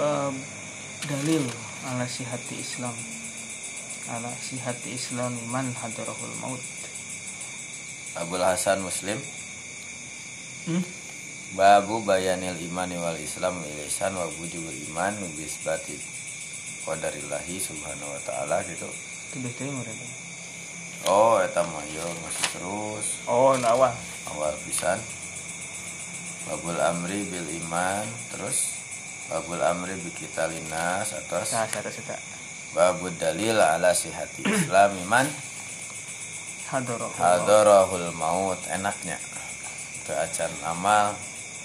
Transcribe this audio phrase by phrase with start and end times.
[0.00, 0.32] bab
[1.12, 1.44] dalil
[1.84, 2.96] ala sihati Islam.
[4.08, 6.62] Ala sihati Islam man hadarahul maut.
[8.16, 9.20] Abul Hasan Muslim.
[10.64, 10.80] Hmm?
[11.52, 15.98] Babu bayanil imani wal islam ilisan wa wujubul iman bisbati
[16.88, 18.88] qadarillahi subhanahu wa ta'ala gitu.
[19.28, 20.06] Itu bete mereka.
[21.12, 23.06] Oh eta mah yo masih terus.
[23.28, 23.92] Oh nawa.
[24.32, 24.96] Awal pisan.
[26.48, 28.79] Babul amri bil iman terus
[29.30, 32.18] Babul amri bi kita linas atas nah saya
[32.74, 35.26] Babul dalil ala sihati islam iman
[36.70, 39.18] Hadorahul maut enaknya.
[39.98, 41.18] Itu acan amal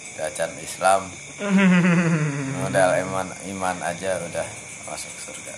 [0.10, 1.06] Itu acan Islam.
[2.58, 4.48] Modal iman, iman aja udah
[4.90, 5.54] masuk surga.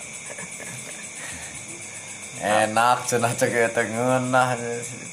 [2.44, 4.50] Enak cenah cek eta ngeunah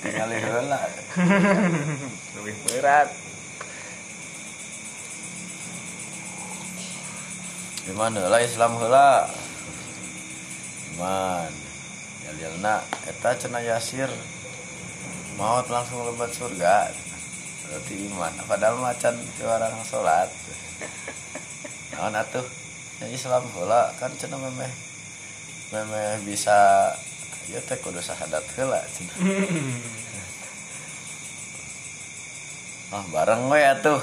[0.02, 0.83] tinggal heula.
[2.35, 3.09] lebih berat
[7.84, 9.29] Iman heula Islam heula.
[10.96, 11.52] Iman.
[12.24, 14.09] Jalilna eta cenah yasir
[15.37, 16.88] maut langsung lebat surga.
[17.68, 18.32] Berarti iman.
[18.49, 20.32] Padahal macan orang salat.
[21.93, 22.46] Naon atuh?
[23.05, 24.73] Ya Islam heula kan cenah memeh
[25.68, 26.88] memeh bisa
[27.52, 29.16] ya teh kudu sahadat heula cenah.
[32.95, 34.01] Ah bareng we atuh.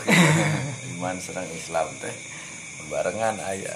[0.99, 2.30] Iman serang Islam teh
[2.91, 3.75] barengan aya.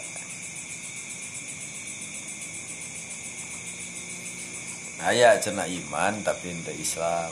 [5.06, 7.32] Aya cenah iman tapi ente Islam.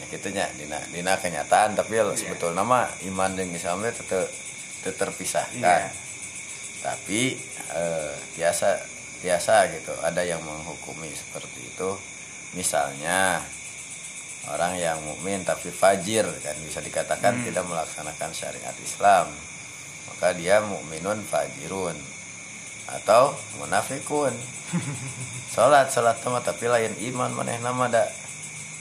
[0.00, 4.24] Ya kitunya dina dina kenyataan tapi sebetulnya mah iman jeung Islam teh teu
[4.80, 5.60] teu terpisahkan.
[5.60, 5.92] Iya.
[6.80, 7.36] Tapi
[7.76, 8.68] eh, biasa
[9.22, 11.90] biasa gitu ada yang menghukumi seperti itu.
[12.56, 13.40] Misalnya
[14.50, 17.44] orang yang mukmin tapi fajir kan bisa dikatakan Hmm.
[17.46, 19.30] tidak melaksanakan syariat Islam
[20.22, 21.98] maka dia mukminun fajirun.
[22.86, 24.30] Atau munafikun.
[25.50, 28.06] Salat salat mah tapi lain iman maneh nama da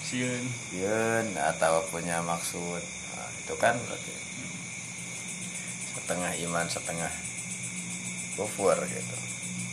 [0.06, 2.78] sieun Yeun, atau punya maksud.
[3.18, 4.14] Nah, itu kan berarti
[5.98, 7.10] setengah iman setengah
[8.38, 9.18] kufur gitu.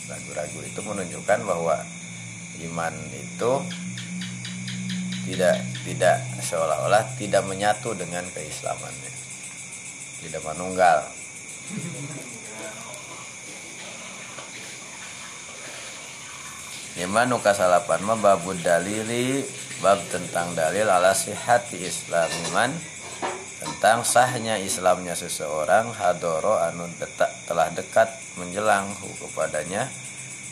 [0.09, 1.85] Ragu-ragu itu menunjukkan bahwa
[2.65, 3.53] iman itu
[5.29, 9.13] tidak tidak seolah-olah tidak menyatu dengan keislamannya.
[10.25, 11.18] Tidak menunggal
[16.99, 19.45] Iman nuka salapan mah babud dalili
[19.79, 22.27] bab tentang dalil ala sihati Islam.
[22.51, 22.73] Iman
[23.61, 28.91] tentang sahnya Islamnya seseorang hadoro anu detak telah dekat menjelang
[29.21, 29.87] kepadanya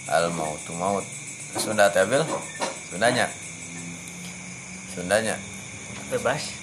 [0.07, 1.03] al mautu maut.
[1.57, 2.21] Sunda tabil
[2.93, 3.27] Sundanya?
[4.95, 5.35] Sundanya?
[6.13, 6.55] Bebas.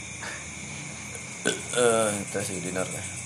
[1.76, 3.23] Eh itu sih dinar teh.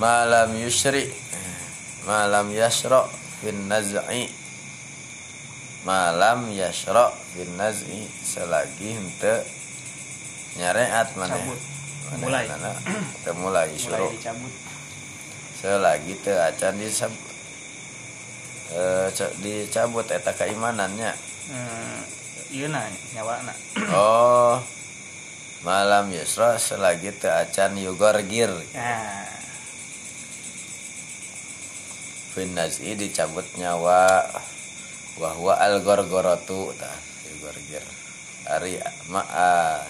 [0.00, 1.08] Malam yusri
[2.02, 3.06] malam yasra
[3.42, 4.26] fin naz'i.
[5.82, 9.38] Malam yasra fin naz'i selagi henteu
[10.58, 11.38] nyareat mana.
[12.20, 12.44] Mulai.
[13.24, 14.12] teu mulai mulai suruh.
[15.56, 17.08] selagi teu acan disab
[18.76, 21.08] eh, ca- dicabut eta keimanannya.
[21.48, 21.98] Hmm,
[22.52, 22.84] iya nah
[23.16, 23.58] nyawa nak
[23.96, 24.60] oh
[25.64, 28.52] malam yusra selagi teu acan yugorgir.
[28.76, 29.41] Nah
[32.32, 34.24] fin naz'i dicabut nyawa.
[35.20, 36.96] Wahwa al gorgorotu tah
[37.44, 37.84] gorgir
[38.48, 38.80] ari
[39.12, 39.84] ma'a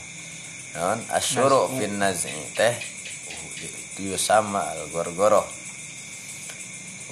[0.74, 0.98] naon?
[1.14, 1.78] Asyuru Naz'u.
[1.78, 2.34] fin naz'i.
[2.58, 2.74] Teh
[3.62, 5.46] itu sama al gorgoro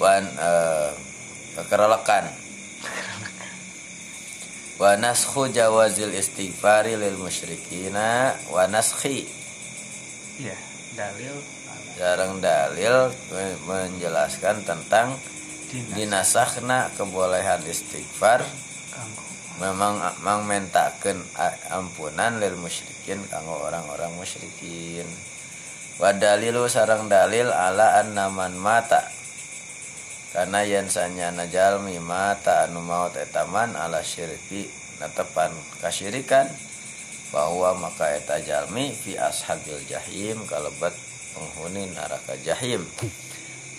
[0.03, 0.91] wan eh,
[1.55, 2.27] kekerelekan.
[4.81, 9.29] Wa naskhu jawazil istighfari lil musyrikina wa naskhi.
[10.41, 10.57] Iya
[10.97, 11.37] dalil
[12.01, 13.13] jarang dalil
[13.69, 15.21] menjelaskan tentang
[15.69, 18.41] dinas dinasahna kebolehan istighfar.
[19.61, 21.21] Memang mang mentakeun
[21.69, 25.05] ampunan lil musyrikin kanggo orang-orang musyrikin.
[26.01, 29.05] Wa dalilu sareng dalil ala annaman mata.
[30.33, 34.65] Karena yen sanyana jalmi mata anu maut etaman ala syirki
[34.97, 35.53] natepan
[35.85, 36.49] kasyirikan
[37.35, 42.87] bahwa maka eta jalmi fi ashabil jahim kalebet penghuni neraka jahim.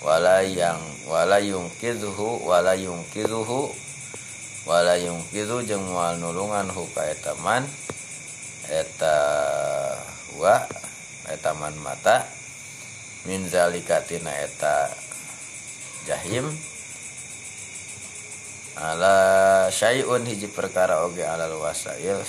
[0.02, 3.70] Wala yang wala yungkidhu wala yungkidhu
[4.66, 7.62] wala yungkidhu jeung moal nulungan hu ka eta man
[8.66, 9.18] eta
[10.42, 10.58] wa
[11.30, 12.26] eta man mata
[13.30, 14.90] min zalika tina eta
[16.10, 16.50] jahim.
[18.82, 22.26] Ala syai'un hiji perkara oge alal wasail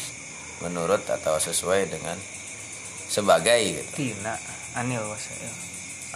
[0.61, 2.21] menurut atau sesuai dengan
[3.09, 4.13] sebagai gitu.
[4.13, 4.37] Tina
[4.77, 5.55] anil wasail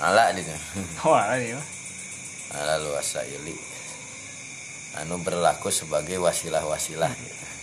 [0.01, 0.57] ala dina
[1.05, 1.67] wah dia mah
[2.57, 3.57] lalu wasaili
[4.97, 7.13] anu berlaku sebagai wasilah-wasilah.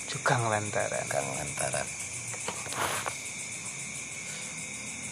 [0.06, 1.02] Cukang lantaran.
[1.10, 1.88] Kang lantaran.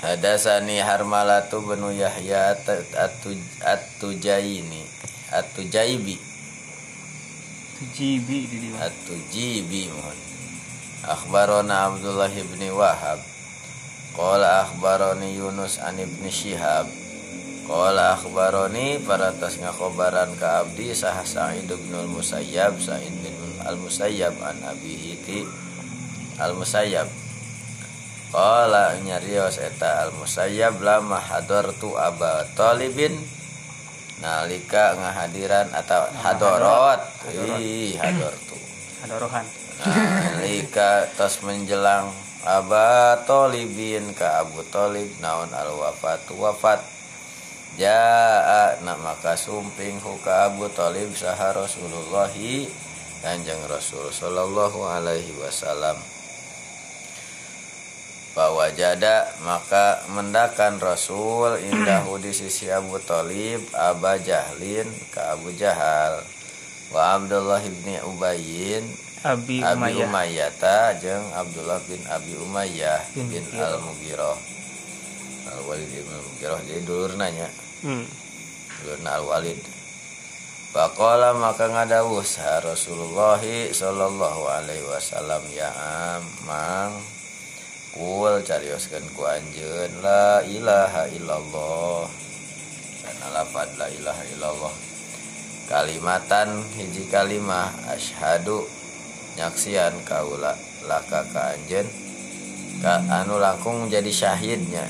[0.05, 2.53] Hadasani Harmalatu benu Yahya
[3.65, 4.81] At-Tujaini
[5.33, 6.17] At-Tujaibi
[7.81, 8.85] tujibi di diwa.
[8.85, 10.19] At-Tujibi mohon.
[11.01, 13.17] Akhbarona Abdullah ibn Wahab
[14.11, 16.87] Qala akhbaroni Yunus an ibn Shihab.
[17.65, 24.93] Qala akhbaroni paratas ngakobaran ka abdi sah Sa'id bin al-Musayyab Sa'id bin al-Musayyab an Abi
[24.95, 25.47] Hiti
[26.41, 27.07] al-Musayyab.
[28.31, 33.15] Qala nyarios eta al-Musayyab lama hadartu Aba Talibin.
[34.21, 37.01] Nalika ngahadiran atau hadorot.
[37.57, 38.59] Ih hadortu.
[39.01, 39.47] Ada rohan
[39.81, 46.81] nalika tos menjelang Aba Talibin ka Abu Talib naon al wafat.
[47.77, 52.65] Jaa na maka sumping huka Abu Talib saha Rasulullahi
[53.21, 55.93] Kanjeng Rasul sallallahu alaihi wasallam.
[58.33, 66.25] Bahwa jada maka mendakan Rasul indahu di sisi Abu Talib Aba Jahlin ke Abu Jahal.
[66.89, 70.09] Wa Abdullah ibni Ubayyin Abi Abi Umayyah.
[70.09, 73.77] Umayyata jeung Abdullah bin Abi Umayyah Bin bin Mughirah.
[73.77, 74.37] Al-Mughirah.
[75.53, 77.45] Al-Walid bin Al-Mughirah jadi dulur nanya
[77.85, 78.05] hmm.
[78.81, 79.61] dulurna Al-Walid.
[80.73, 85.69] Pakola maka ngadawuh sa Rasulullah sallallahu alaihi wasallam ya
[86.17, 86.97] amang
[87.93, 92.09] kul carioskeun ku anjeun la ilaha illallah.
[93.05, 94.73] Dan alafad la ilaha illallah.
[95.69, 98.80] Kalimatan hiji kalimah asyhadu
[99.41, 100.53] nyaksian kaula
[100.85, 101.89] laka ka anjeun
[102.85, 104.85] ka anu langkung jadi syahidnya.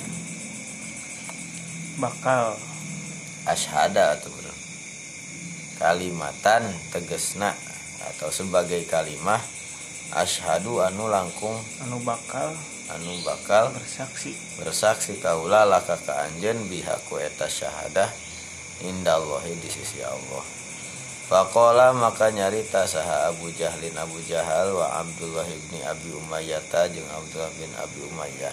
[1.95, 2.59] Bakal.
[3.47, 4.53] Asyhada atau bro
[5.81, 6.61] kalimatan
[6.93, 7.57] tegesna
[8.13, 9.41] atau sebagai kalimah
[10.13, 12.53] asyhadu anu langkung anu bakal.
[12.93, 14.37] anu bakal bersaksi.
[14.61, 18.13] bersaksi kaula laka ka anjeun bihaku eta syahadah
[18.85, 20.60] indallahi di sisi Allah
[21.31, 26.59] Faqala maka nyarita saha Abu Jahlin Abu Jahal wa Abdullah ibni Abi Umayyah
[26.91, 28.51] jeung Abdullah bin Abi Umayyah.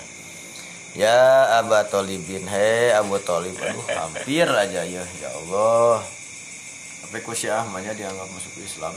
[0.94, 6.06] Ya Aba Talibin He Abu Talib Aduh hampir aja ya Ya Allah.
[7.02, 8.94] Tapi ku Ahmadnya dianggap masuk Islam.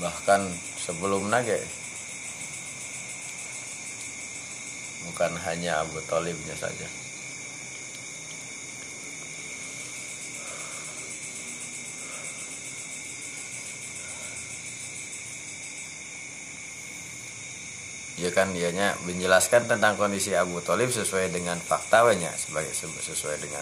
[0.00, 0.48] Bahkan
[0.80, 1.60] sebelum nage
[5.12, 7.05] Bukan hanya Abu Talibnya saja
[18.16, 18.56] Ya kan?
[18.56, 23.60] Dianya menjelaskan tentang kondisi Abu Talib sesuai dengan faktanya sebagai sesuai dengan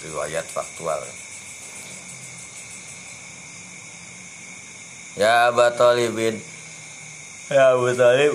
[0.00, 1.04] riwayat faktual.
[5.12, 6.40] Ya Abu Talibin
[7.52, 8.32] Ya Abu Talib.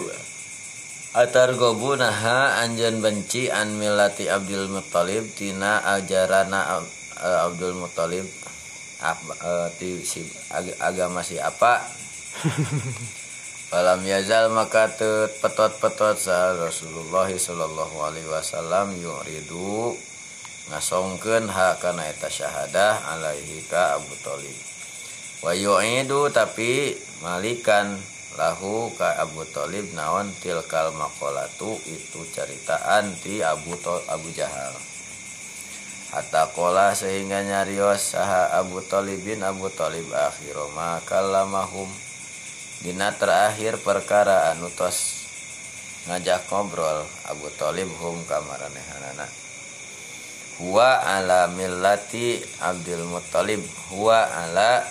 [1.17, 6.85] Atar gobu naha anjan benci an milati Abdul Muttalib tina ajarana
[7.17, 8.29] eh, Abdul Muttalib.
[9.01, 10.21] Apa eh, ti si
[10.53, 11.81] ag- agama si apa
[13.67, 14.87] Falam yazal maka
[15.43, 19.91] petot-petot sa Rasulullah sallallahu alaihi wasallam yuridu
[20.71, 24.55] ngasongkeun hak kana eta syahadah alaihi ka Abu Thalib.
[25.43, 27.99] Wa yu'idu tapi malikan
[28.39, 34.71] lahu ka Abu Thalib naon tilkal maqalatu itu ceritaan ti Abu Tho- Abu Jahal.
[36.07, 41.91] Hatta kola sehingga nyarios saha Abu Talibin Abu Talib akhiro makallamahum
[42.77, 45.25] Dina terakhir perkara anu tos
[46.05, 49.25] ngajak ngobrol Abu Talib hum kamaranehana
[50.61, 54.85] Huwa ala millati Abdul Muttalib Huwa ala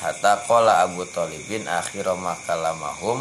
[0.00, 3.20] Hatta kola Abu Talibin akhiro makalamahum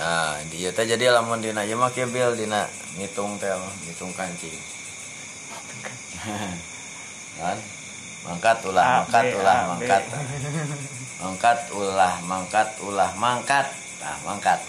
[0.00, 2.64] Nah, dia teh jadi lamun dina ieu mah bil dina
[2.96, 3.52] ngitung teh
[3.84, 4.56] ngitung kancing.
[7.36, 7.58] kan?
[8.26, 9.68] Mangkat ulah, A, mangkat ulah, A, B.
[9.70, 10.02] mangkat.
[11.20, 13.66] Mangkat ulah, mangkat ulah, mangkat.
[14.00, 14.60] Nah, mangkat.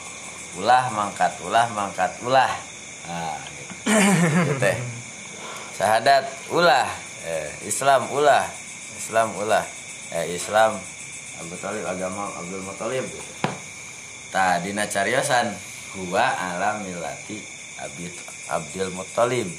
[0.59, 2.51] Ulah, mangkat, ulah, mangkat, ulah.
[3.07, 3.73] Nah, gitu.
[4.43, 4.77] Gitu teh.
[5.79, 6.87] Syahadat ulah,
[7.23, 8.43] eh, Islam ulah,
[8.99, 9.63] Islam ulah.
[10.11, 10.75] Eh, Islam
[11.39, 13.31] Abu Talib agama Abdul Muthalib gitu.
[14.29, 15.49] Tah dina cariosan
[15.97, 17.39] huwa ala milati
[17.81, 18.13] Abid
[18.51, 19.49] Abdul Muthalib.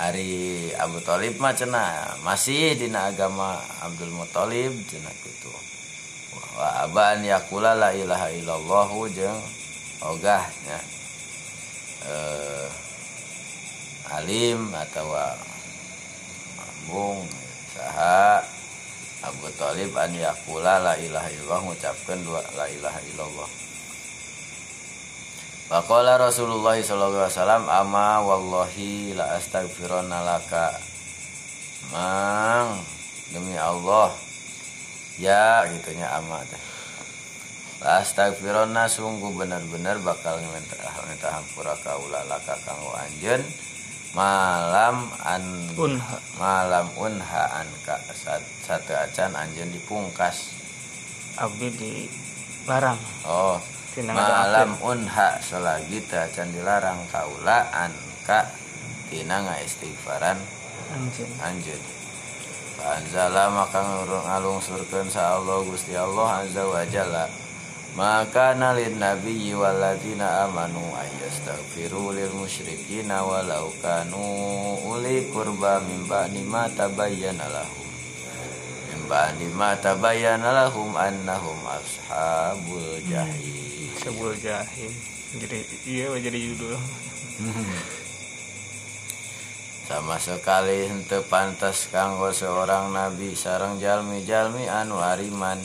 [0.00, 5.52] Ari Abu Talib mah cenah masih dina agama Abdul Muthalib cenah kitu.
[6.56, 9.40] Wa aban yakula la ilaha illallah jeung
[10.00, 10.80] ogah nya.
[12.08, 12.68] Eh
[14.10, 15.12] alim atau
[16.58, 17.28] ambung
[17.76, 18.40] saha
[19.20, 23.48] Abu Talib an yakula la ilaha illallah mengucapkan dua la ilaha illallah
[25.70, 30.74] Faqala Rasulullah sallallahu alaihi wasallam ama wallahi la astaghfironna laka.
[31.94, 32.82] Mang
[33.30, 34.10] demi Allah.
[35.22, 36.58] Ya gitunya ama teh.
[37.86, 43.38] La astaghfironna sungguh benar-benar bakal minta hampura kaula laka kanggo anjeun.
[44.10, 46.18] Malam an unha.
[46.34, 47.94] malam unha anka
[48.66, 50.50] satu acan anjeun dipungkas.
[51.38, 51.92] Abdi di
[52.66, 52.98] larang
[53.30, 58.46] oh malam unha selagi teu acan dilarang kaula anka
[59.10, 60.38] tina istighfaran
[60.94, 61.30] anjeun.
[61.42, 61.82] Anjeun.
[62.80, 67.26] Anzala maka ngalungsurkeun sa Allah Gusti Allah azza wa jalla.
[67.98, 74.22] Maka nalin nabi waladina amanu ayastaghfiru lil musyrikina walau kanu
[74.86, 77.88] uli kurba min ba'di ma tabayyana lahum.
[78.88, 83.69] Min ba'di ma tabayyana lahum annahum ashabul jahim
[84.00, 84.92] sebul jahim
[85.30, 86.74] jadi iya jadi judul?
[89.86, 95.58] Sama sekali hente pantas kanggo seorang nabi sarang jalmi-jalmi anu ariman.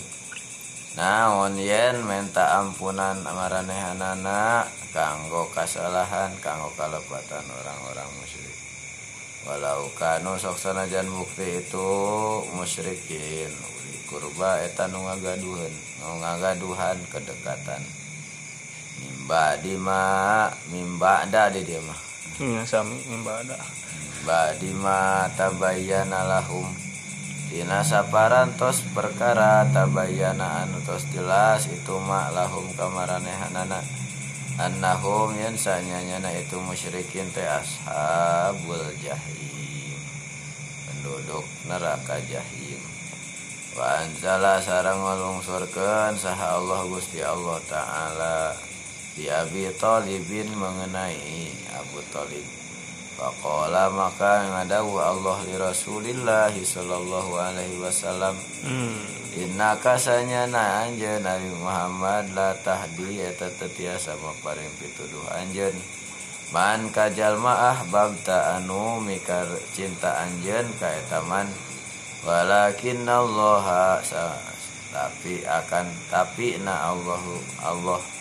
[0.94, 8.58] Naon yen minta ampunan maranehanana kanggo kesalahan kanggo kalepatan orang-orang musyrik.
[9.50, 11.89] Walau kanu sok sanajan bukti itu
[12.54, 13.50] musyrikin
[14.06, 15.74] kurba eta nu ngagaduhan
[16.22, 17.82] ngagaduhan kedekatan
[19.05, 21.97] mimba di ma mimba da di dia mah.
[22.41, 23.57] Iya sami mimba ada.
[24.25, 26.65] Badi ma tabayyana lahum.
[27.45, 33.81] Dina saparantos perkara tabayyana anu tos jelas itu ma lahum kamaranehanana
[34.57, 39.97] annahum yen sanyanyana itu musyrikin teh ashabul jahim.
[40.89, 42.81] Penduduk neraka jahim.
[43.77, 48.53] Wa anzala sarang ngalungsurkeun saha Allah Gusti Allah taala
[49.15, 52.43] di Abi Talibin mengenai Abu Talib.
[53.15, 58.36] Faqala maka ngadawu Allah li Rasulillah sallallahu alaihi wasallam.
[58.67, 59.07] Hmm.
[59.39, 65.75] Inna kasanya na anjen Nabi Muhammad la tahdi eta tetiasa maparing pituduh anjen
[66.53, 71.48] Man kajal ma'ah babta anu mikar cinta anjen ka eta man.
[72.27, 74.03] Walakin Allah
[74.91, 78.14] tapi akan tapi na Allahu Allah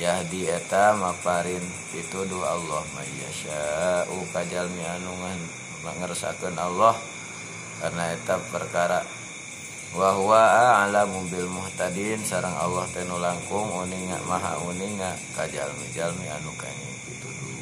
[0.00, 1.60] Yahdi eta maparin
[1.92, 5.12] pituduh Allah mayyasha'u kajalmi anu
[5.84, 6.96] ngeresakeun Allah
[7.84, 9.04] karena eta perkara.
[9.92, 10.40] Wa huwa
[10.80, 17.52] a'lamu bil muhtadin sareng Allah nu langkung uninga maha uninga kajalmi-jalmi anu kenging pituduh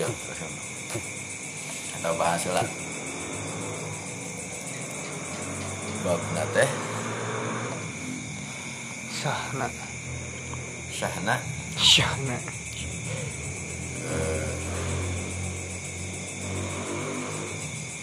[0.00, 0.40] ya terus
[2.00, 2.64] atau bahas lah.
[6.00, 6.24] Bab
[6.56, 6.95] teh
[9.26, 9.66] sahna
[10.94, 11.34] syahna?
[11.74, 12.38] Syahna.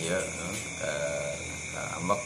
[0.03, 0.91] Ya ke
[1.71, 2.19] ke ambak.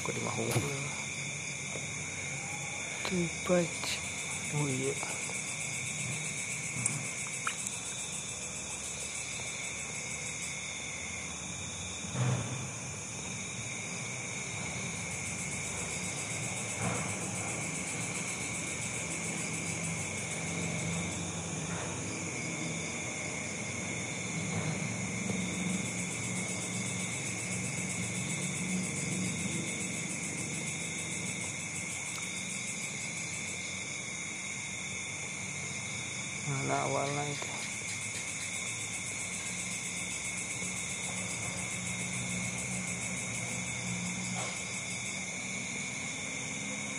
[0.00, 0.44] Kok di mahu
[3.04, 3.74] Tupac
[4.54, 4.94] oh iya
[36.50, 37.50] mana awalnya itu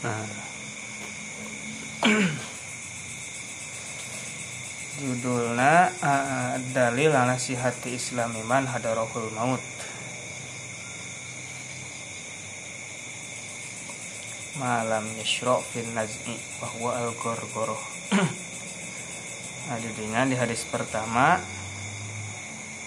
[0.01, 0.25] nah
[4.97, 6.55] judulnya uh,
[7.41, 9.61] dalil ala sihati islam iman hadarohul maut.
[14.61, 17.81] Malam yashro fin naz'i bahwa al gorgoroh
[19.73, 21.41] Adidinya di hadis pertama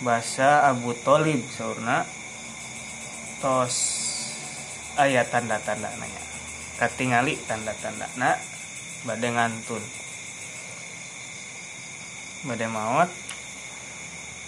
[0.07, 2.07] bahasa Abu Tholib saurna.
[3.43, 3.77] Tos
[4.95, 6.23] ayat tanda-tanda nanya
[6.79, 8.39] katingali tanda-tanda na
[9.03, 9.83] bade ngantun.
[12.47, 13.24] Bade maut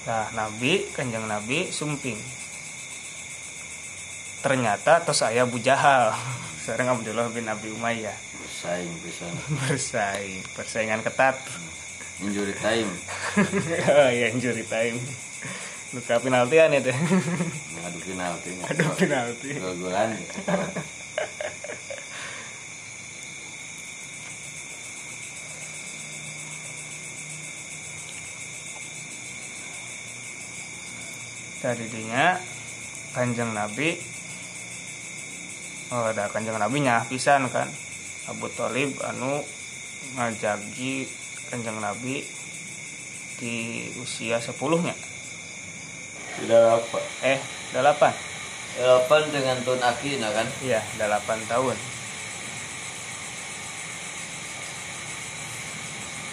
[0.07, 2.15] nah nabi kanjeng nabi sumping.
[4.41, 6.15] Ternyata tos saya Abu Jahal.
[6.63, 8.15] Sekarang Abdullah bin Abi Umayyah.
[8.39, 9.27] Bersaing bisa
[9.67, 10.43] bersaing.
[10.55, 11.35] Persaingan ketat.
[12.23, 12.91] Injury time.
[13.93, 14.97] Oh iya injury time.
[15.95, 16.91] Luka penaltian itu.
[16.91, 18.51] Ngadu penalti.
[18.67, 19.51] Aduh penalti.
[19.59, 20.11] Gol-golan
[31.65, 32.37] tadinya
[33.17, 33.97] kanjeng Nabi
[35.95, 37.69] oh ada kanjeng Nabi nyah pisan kan.
[38.27, 39.39] Abu Talib anu
[40.19, 41.07] ngajagi
[41.47, 42.27] kanjeng Nabi
[43.39, 44.95] di usia sepuluhnya.
[46.43, 46.99] Tidak apa?
[47.23, 47.39] Eh
[47.71, 48.13] delapan.
[48.77, 50.49] Delapan dengan tun aki nah kan?
[50.61, 51.77] Iya delapan tahun.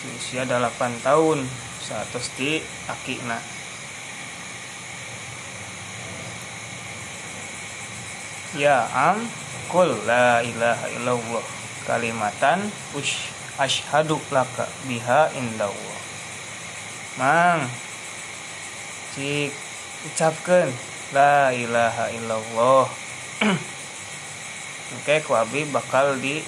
[0.02, 1.46] Di usia delapan tahun
[1.84, 3.38] saat di akina
[8.54, 9.18] Ya am
[9.66, 11.46] Kul la ilaha illallah.
[11.90, 16.00] Kalimatan Ush Ashadu laka biha indallah.
[17.18, 17.66] Mang
[19.18, 19.50] Cik
[20.06, 20.70] Ucapkan
[21.18, 22.86] La ilaha illallah.
[25.02, 26.46] Oke ku abi bakal di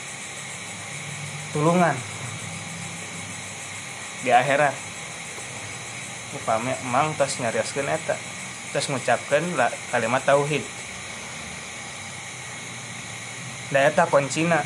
[1.57, 1.97] Tulungan.
[4.21, 4.77] Di akhirat.
[6.37, 8.13] Upami emang tos nyariaskan eta.
[8.69, 9.41] Terus mengucapkan
[9.89, 10.84] kalimat tauhid
[13.73, 14.61] daya tak kuncina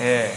[0.00, 0.32] eh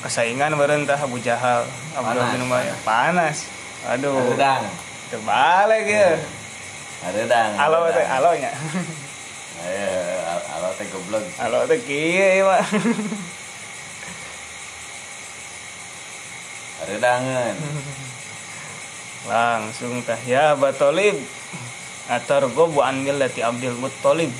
[0.00, 1.68] kesaingan merentah Abu Jahal.
[1.92, 3.44] Abdullah bin Umayyah panas.
[3.84, 4.32] Aduh.
[4.32, 4.64] Redang
[5.12, 6.16] terbalik ya.
[7.12, 8.52] Redang alo teh alo nya
[9.60, 9.92] ayo
[10.56, 11.24] alo teh goblok.
[11.40, 12.64] Alo teh kieu mah
[16.90, 17.54] redangan
[19.30, 21.20] langsung tah ya batolib
[22.10, 24.34] atarghabu an millati Abdul Muttalib.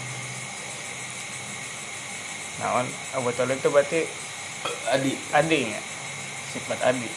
[2.60, 2.86] Naon?
[3.16, 4.00] Abu Talib itu berarti
[4.92, 5.16] adi.
[5.32, 5.80] Adiknya
[6.50, 7.14] sifat adik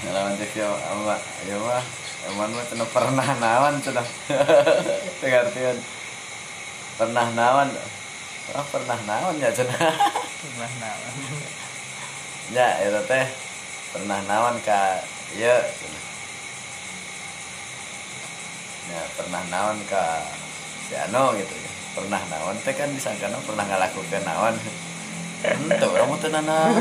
[0.00, 1.84] ngelawan teh ya ama ya mah
[2.20, 4.04] Eman mah cenah pernah nawan cenah
[5.24, 5.72] Tengartian
[7.00, 7.72] Pernah nawan
[8.52, 9.72] Oh pernah nawan ya cenah
[10.44, 11.14] pernah naon.
[12.52, 13.24] Ya itu teh
[13.96, 15.00] Pernah nawan ka
[15.32, 15.99] Ya cenah
[18.90, 20.04] ya pernah naon ke
[20.90, 21.70] si Ano gitu ya.
[21.94, 24.54] Pernah naon teh kan disangka pernah ngelakukan naon.
[25.80, 26.74] Orang mau tenan naon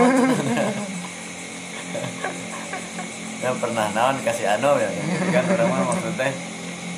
[3.39, 6.28] ya pernah naon kasih Ano ya gitu kan orang mah maksudnya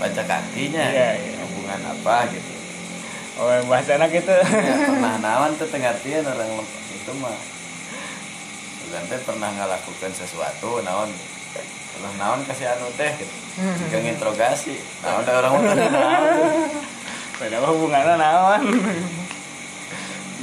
[0.02, 1.34] baca kakinya Iya, iya.
[1.46, 2.52] hubungan apa gitu.
[3.38, 4.34] Oh bahasa anak itu.
[4.34, 7.38] Ya, pernah naon tuh pengertian orang itu mah.
[8.82, 11.14] Bukan teh pernah ngelakukan sesuatu naon
[12.02, 13.30] pernah naon kasih anu teh gitu.
[13.62, 14.74] Jika nginterogasi
[15.06, 15.86] naon ada orang mau naon.
[17.38, 18.62] Padahal hubungannya naon.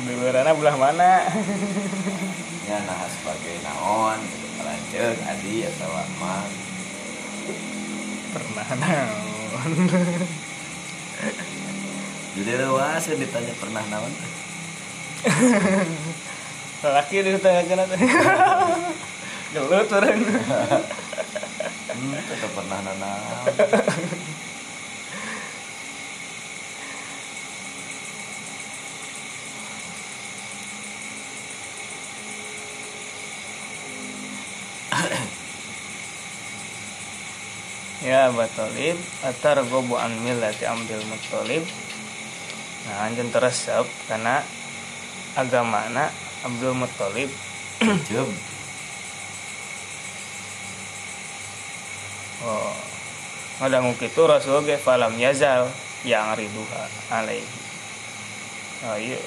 [0.06, 1.26] Dulurannya belah mana?
[2.62, 4.46] Ya nah sebagai naon gitu.
[4.62, 6.46] Lanjut adi atau apa
[8.38, 9.70] pernah naon?
[12.38, 14.14] Jadi luas ya ditanya pernah naon?
[16.86, 17.98] Laki di tengah kena teh
[19.54, 23.54] gelut turun hmm, tetap pernah naon
[38.04, 41.64] ya batolib atar gobu an millati ambil mutolib
[42.88, 44.40] nah anjun teresep karena
[45.38, 46.10] agamana
[46.42, 47.30] Abdul Muttalib.
[52.44, 52.74] Oh.
[53.58, 55.66] Ngadangu kitu Rasul ge falam yazal
[56.06, 57.42] yang riduha alaihi.
[58.86, 59.18] Oh iya.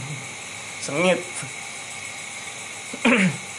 [0.84, 1.20] Sengit.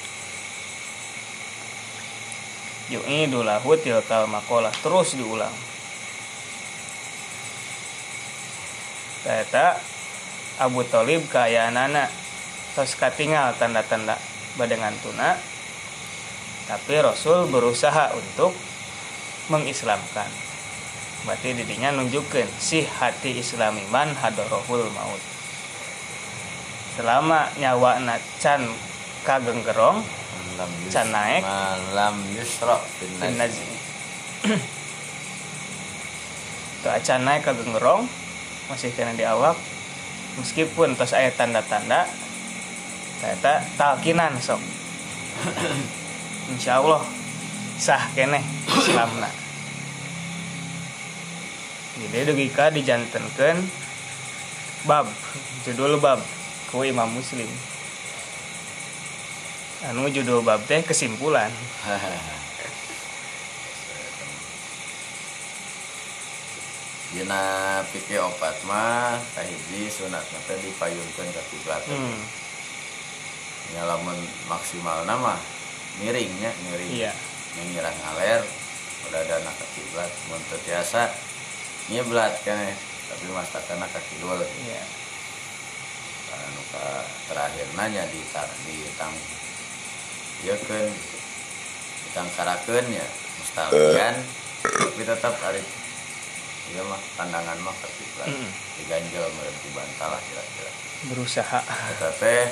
[2.91, 5.53] Yuk ini dulahu tilkal makolah terus diulang.
[9.21, 9.77] Kata
[10.59, 12.09] Abu nana
[12.73, 14.17] terus katingal tanda-tanda
[14.57, 15.37] badengan tuna.
[16.65, 18.70] Tapi Rasul berusaha untuk
[19.51, 20.31] mengislamkan.
[21.27, 25.21] Berarti didinya nunjukkan si hati islami man hadorohul maut.
[26.95, 28.65] Selama nyawa na can
[29.27, 30.01] kagenggerong
[30.93, 31.41] Can naik.
[31.41, 33.37] malam najmi.
[33.37, 33.75] najmi
[36.81, 38.09] tuh acan naik kagenggerong
[38.69, 39.53] masih kena di awak
[40.41, 42.09] meskipun terus ayat tanda-tanda
[43.21, 44.61] ternyata talkinan sok.
[46.51, 47.05] Insya Allah
[47.77, 49.40] sah kene Islamna
[52.09, 53.61] jadi dugika dijantenkan
[54.89, 55.05] bab
[55.61, 56.17] judul bab
[56.73, 57.45] ku imam muslim.
[59.85, 61.53] Anu judul bab teh kesimpulan.
[67.11, 71.83] Dina pikir opat mah kahiji sunat nanti dipayunkan ke kiblat.
[71.91, 72.23] Hmm.
[73.71, 74.15] ya lamun
[74.51, 75.35] maksimal nama
[75.99, 76.91] miringnya miring.
[76.91, 77.11] Iya.
[77.59, 78.41] Menyerang ngaler
[79.11, 80.59] udah ada anak ke kiblat mun teu
[81.91, 82.71] tiasa nyiblat kan
[83.11, 84.81] tapi mas takana ka kidul iya.
[86.31, 86.85] Anu ka
[87.27, 89.11] terakhir nanya di tar di tang
[90.47, 90.87] ya kan?
[90.87, 93.03] Di tangkarakeun ya
[93.43, 94.15] mustalkian
[94.63, 95.59] tapi tetap hari
[96.71, 98.47] iya mah pandangan mah ke kiblat Mm.
[98.79, 100.71] diganjel meureun ku bantal lah kira-kira.
[101.11, 101.59] Berusaha.
[101.65, 102.47] Eta teh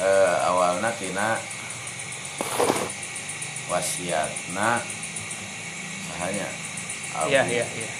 [0.00, 1.36] eh, awalna tina
[3.68, 4.78] wasiatna
[6.08, 6.48] sahanya
[7.18, 7.28] Abu.
[7.34, 7.90] iya iya iya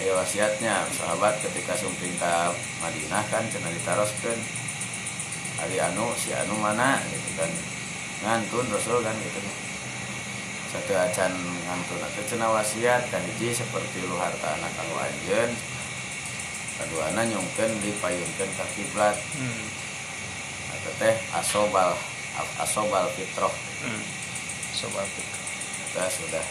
[0.00, 2.32] Ayo wasiatnya sahabat ketika sumping ke
[2.80, 4.40] Madinah kan cenah ditaroskeun.
[5.60, 7.52] Hari anu si anu mana gitu kan.
[8.24, 9.40] Ngantun Rasul kan gitu
[10.70, 11.34] satu acan
[11.66, 15.50] ngantun atau cenah wasiat kan hiji seperti lu harta anak kanggo anjeun
[16.78, 19.18] kaduana nyungkeun dipayunkeun ka kiblat.
[19.36, 19.66] Hmm.
[20.80, 21.92] eta teh asobal
[22.62, 23.52] asobal fitrah.
[23.82, 24.02] Hmm.
[24.72, 25.40] sobat fikr
[25.90, 26.44] kita sudah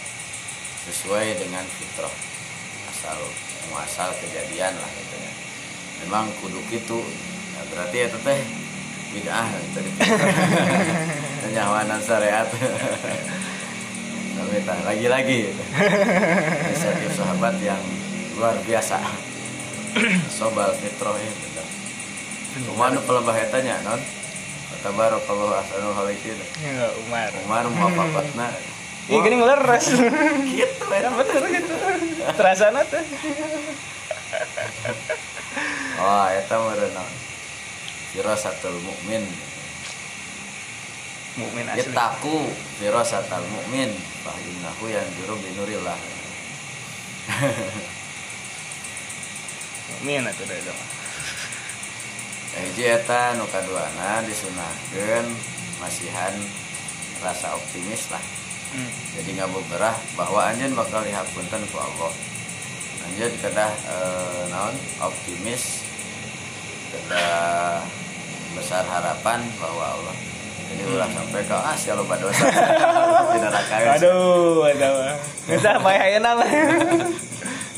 [0.85, 2.28] sesuai dengan fitrah
[2.99, 3.15] asal
[3.71, 5.31] muasal kejadian lah gitu ya.
[6.03, 6.99] Memang kudu gitu.
[7.55, 8.39] Nah, berarti itu teh
[9.15, 9.79] bid'ah gitu.
[11.47, 12.43] Penyawanan syariat.
[14.35, 15.55] Tapi lagi-lagi.
[16.67, 17.79] Inisiatif sahabat yang
[18.35, 18.99] luar biasa.
[20.27, 21.63] Sobal fitrah ya gitu.
[22.67, 24.03] Cuma nu pelebah etanya non?
[24.75, 26.35] Kata ahsanul khaliqin.
[26.59, 27.31] Ya Umar.
[27.47, 28.78] Umar muwafaqatna
[29.09, 29.85] Iya gini ngeleres
[30.53, 31.73] gitu ya bener gitu.
[32.37, 33.03] Terasa tuh
[35.97, 37.09] oh eta meureuh
[38.13, 39.25] firasatul mukmin
[41.41, 41.89] mukmin asli.
[41.89, 43.89] Itaku firasatul mukmin
[44.21, 45.97] fa innahu yanzuru binurillah.
[49.89, 50.89] Mukmin atuh da eta mah
[52.59, 55.25] hiji eta nu kaduana disunahkeun
[55.79, 56.35] masihan
[57.23, 58.38] rasa optimis lah
[58.75, 58.91] hmm.
[59.17, 62.11] jadi nggak berah bahwa anjen bakal dihapunten ku Allah.
[63.07, 64.75] Anjen kedah eh, naon?
[65.01, 65.85] Optimis
[66.91, 67.81] kedah
[68.57, 70.15] besar harapan bahwa Allah.
[70.69, 72.45] Jadi ulah sampai ke ah sia loba dosa.
[73.33, 73.93] Di neraka geus.
[73.97, 75.17] aduh mah
[75.65, 76.49] ah bae ayeuna mah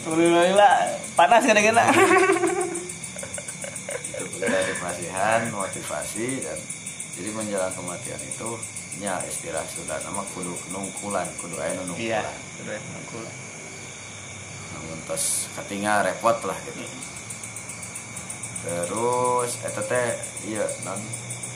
[0.01, 0.73] Alhamdulillah
[1.15, 1.87] panas kadang-kadang
[4.11, 6.57] itu dari masihan motivasi dan
[7.15, 8.49] jadi menjelang kematian itu
[8.99, 9.95] nya istilah sudah.
[10.03, 13.25] Nama kudu nungkulan kudu aya nu iya nungkulan sudah nungkul
[14.71, 16.83] namun tos ketinggal repot lah gitu.
[18.61, 20.09] Terus eta teh
[20.49, 21.01] iya non.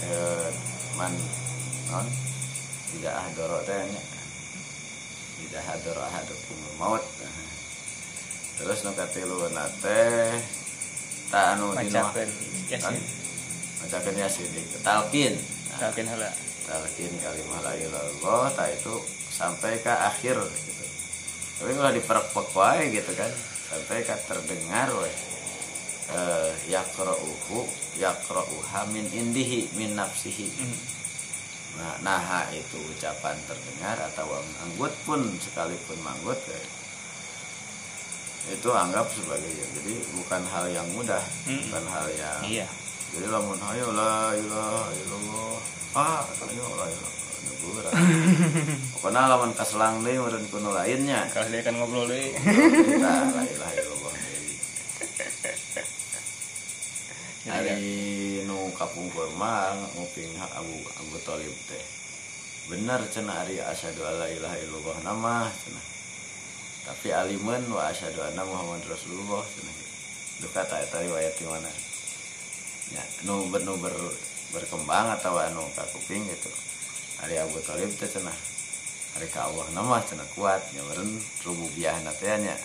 [0.06, 0.50] Eh,
[0.96, 1.14] man
[1.92, 2.08] non.
[2.96, 4.04] Tidak hadoro teh nya.
[5.42, 7.04] Tidak hadoro ahadukum maut.
[8.56, 9.52] Terus nu katilu
[9.84, 10.32] teh
[11.34, 12.30] tak anu dina macakeun
[12.72, 13.02] yasin.
[13.84, 14.48] Macakeun yasin
[15.76, 16.08] Nah, talkin.
[16.08, 16.32] Heula
[16.66, 18.94] talqin kalimah la ilaha illallah tak itu
[19.32, 20.84] sampai ke akhir gitu.
[21.62, 23.32] Tapi kalau diperpek wae gitu kan
[23.72, 25.14] sampai ke terdengar wae.
[26.06, 27.58] Eh yaqra'uhu
[27.98, 30.50] yaqra'uha min indihi min nafsihi.
[30.54, 30.78] Hmm.
[31.76, 34.32] nah naha itu ucapan terdengar atau
[34.64, 36.62] anggut pun sekalipun manggut ya,
[38.56, 41.68] itu anggap sebagai ya, jadi bukan hal yang mudah Mm.
[41.68, 42.68] bukan hal yang iya
[43.16, 45.56] jadi lamun ayo la ilaha illallah
[45.96, 47.96] ah ayo la ilaha illallah
[48.92, 53.74] pokoknya lamun kaselang deui meureun kuno lainnya kalau dia kan ngobrol deui kita la ilaha
[53.80, 54.56] illallah deui
[57.48, 61.84] hari nu kapungkur mah nguping hak Abu Abu Thalib teh
[62.68, 65.86] benar cenah ari asyhadu alla ilaha illallah nama cenah
[66.84, 69.76] tapi aliman wa asyhadu anna Muhammad Rasulullah cenah
[70.44, 71.95] duka tak eta riwayat di mana
[72.94, 73.94] ya nu ber, nu ber,
[74.54, 76.52] berkembang atau anu kakuping gitu.
[77.24, 78.36] Hari Abu Talib teh cenah
[79.16, 81.12] hari ka Allah nama cenah kuat nyameureun
[81.48, 82.56] rububiyah teh nya.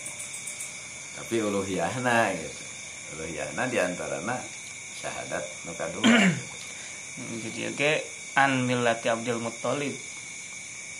[1.16, 2.62] Tapi uluhiyahna gitu.
[3.16, 4.37] Uluhiyahna diantarana
[5.00, 6.04] syahadat nu kadua.
[7.48, 7.90] Jadi oke
[8.37, 9.94] an millati Abdul Muttalib.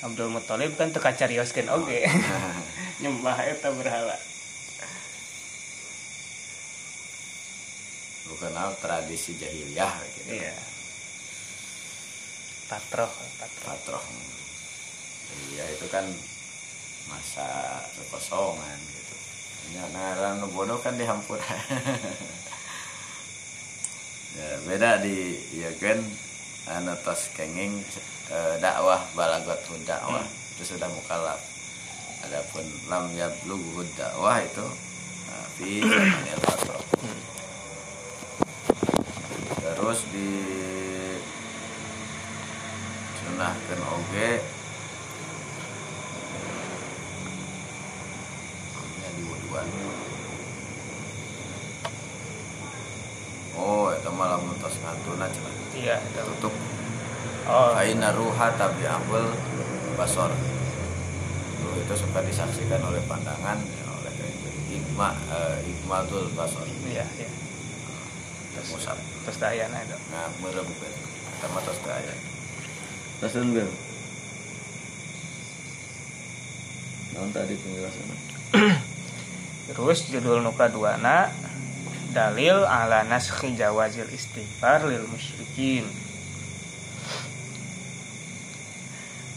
[0.01, 2.09] Abdul Muttalib kan teka carioskeun oge.
[3.05, 4.30] Nyembah eta berhala
[8.31, 10.39] bukan hal tradisi jahiliyah gitu.
[10.39, 10.55] Iya.
[12.71, 13.11] Patroh
[13.43, 13.67] patroh.
[13.67, 14.05] Patroh.
[15.59, 16.07] Ya itu kan
[17.11, 17.47] masa
[17.99, 19.17] kekosongan gitu.
[19.75, 21.43] Ya ngaran bodoh kan dihampur.
[24.31, 25.99] Ya beda di ya kan
[26.71, 27.83] anu tos kenging
[28.31, 30.23] eh, dakwah balagot hud dakwah
[30.55, 31.43] itu sudah mukalaf.
[32.23, 34.63] Adapun lam yablughu dakwah itu
[35.27, 36.83] nah, fi zamanil fatrah
[40.01, 40.33] terus di
[43.21, 44.31] sunahkan oge.
[48.97, 49.67] Nya di wuduan
[53.61, 55.55] oh itu malah mentos ngantuna cenah.
[55.77, 55.97] Iya.
[56.01, 56.21] Itu.
[56.33, 56.55] tutup.
[57.45, 57.77] Oh.
[57.77, 59.37] Aina ruha tabi ambel
[60.01, 60.33] basor.
[61.61, 64.13] Ruh itu suka disaksikan oleh pandangan ya, oleh
[64.73, 66.65] ikma eh, ikmatul basor.
[66.89, 67.29] Iya iya.
[68.73, 70.67] Musab terus dayana itu nah merem
[71.41, 72.15] sama tos daya.
[73.21, 73.37] Tos
[77.31, 77.55] tadi
[79.71, 81.29] terus judul nuka duana
[82.17, 85.85] dalil ala naskhi jawazil istighfar lil musyrikin.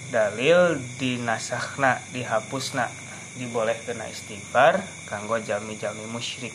[0.10, 2.88] Dalil dinasahna dihapusna
[3.38, 6.54] diboleh kena istighfar kanggo jami-jami musyrik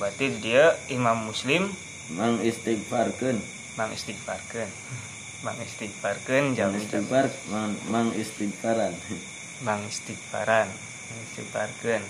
[0.00, 1.68] berarti dia imam muslim.
[2.12, 3.40] Mang istighfarkeun,
[3.80, 4.68] mang istighfarkeun.
[5.44, 8.92] Mang istighfarkeun mang jami-jami istighfar, mang, mang istighfaran.
[9.62, 12.02] mang istighfaran mang istighfarkeun.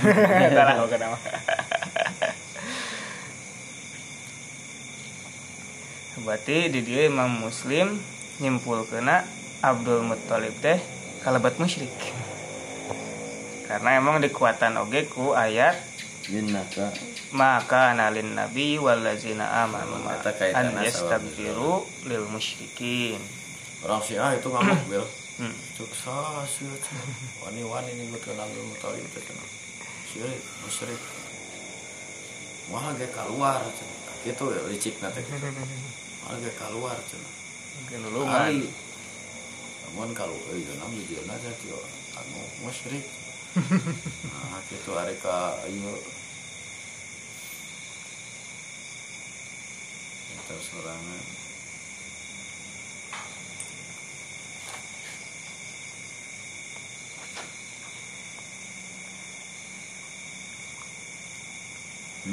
[0.00, 1.18] Salah nama.
[6.20, 7.96] Berarti di dia imam muslim
[8.44, 9.24] nyimpul kena
[9.64, 10.76] Abdul Muttalib teh
[11.24, 11.92] kalabat musyrik.
[13.64, 15.89] Karena emang dikuatan oge ku ayat
[16.30, 16.94] Minnaka
[17.34, 19.98] maka analin nabi walazina amanu
[20.54, 23.18] an yastaghfiru lil musyrikin
[23.84, 25.04] orang Syiah itu ngamuk bil.
[25.40, 25.54] hmm.
[25.72, 26.74] Sukses ya.
[27.40, 29.48] Wani-wani gue kenal dulu tahu itu kenal.
[30.10, 31.00] Syirik, musyrik.
[32.68, 33.64] Wah ge keluar.
[34.20, 35.24] Gitu ya licik nanti.
[35.24, 37.32] Wah ge keluar cenah.
[37.80, 38.68] mungkin mah Ali.
[39.88, 41.78] Namun kalau euy geuna video aja tio
[42.20, 43.04] anu musyrik.
[43.50, 45.94] Nah, gitu ari ka ieu
[50.30, 51.22] Itu sorangan.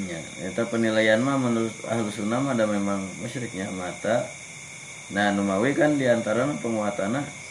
[0.05, 4.29] Ya, itu penilaian mah menurut ahlu sunnah ada memang musyriknya mata.
[5.09, 7.46] Nah, Numawi kan di antara penguatannya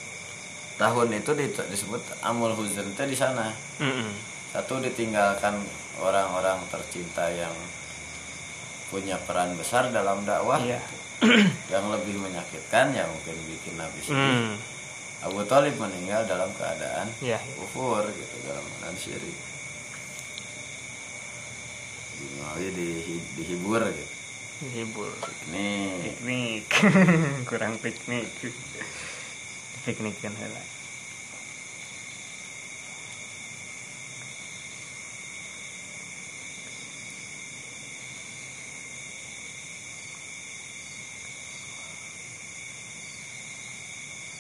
[0.77, 3.53] tahun itu di- disebut amul huzn itu di sana.
[3.79, 4.13] Mm-mm.
[4.51, 5.57] Satu ditinggalkan
[5.99, 7.53] orang-orang tercinta yang
[8.87, 10.61] punya peran besar dalam dakwah.
[10.61, 10.81] iya
[11.73, 14.21] Yang lebih menyakitkan ya mungkin bikin Nabi sedih.
[14.21, 14.55] Hmm.
[15.25, 19.37] Abu Talib meninggal dalam keadaan iya kufur gitu dalam keadaan syirik.
[22.17, 24.15] Numawi di- dihibur gitu.
[24.73, 25.13] hibur
[25.53, 26.65] Nih, piknik
[27.49, 28.25] kurang piknik
[29.95, 30.63] heula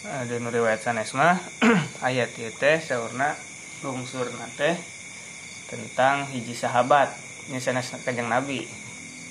[0.06, 1.38] ada nu riwayat sanes mah
[2.06, 3.34] ayat ieu teh saurna
[3.84, 4.74] lungsurna teh
[5.66, 7.10] tentang hiji sahabat.
[7.50, 8.66] Ini sanes kanjeng nabi.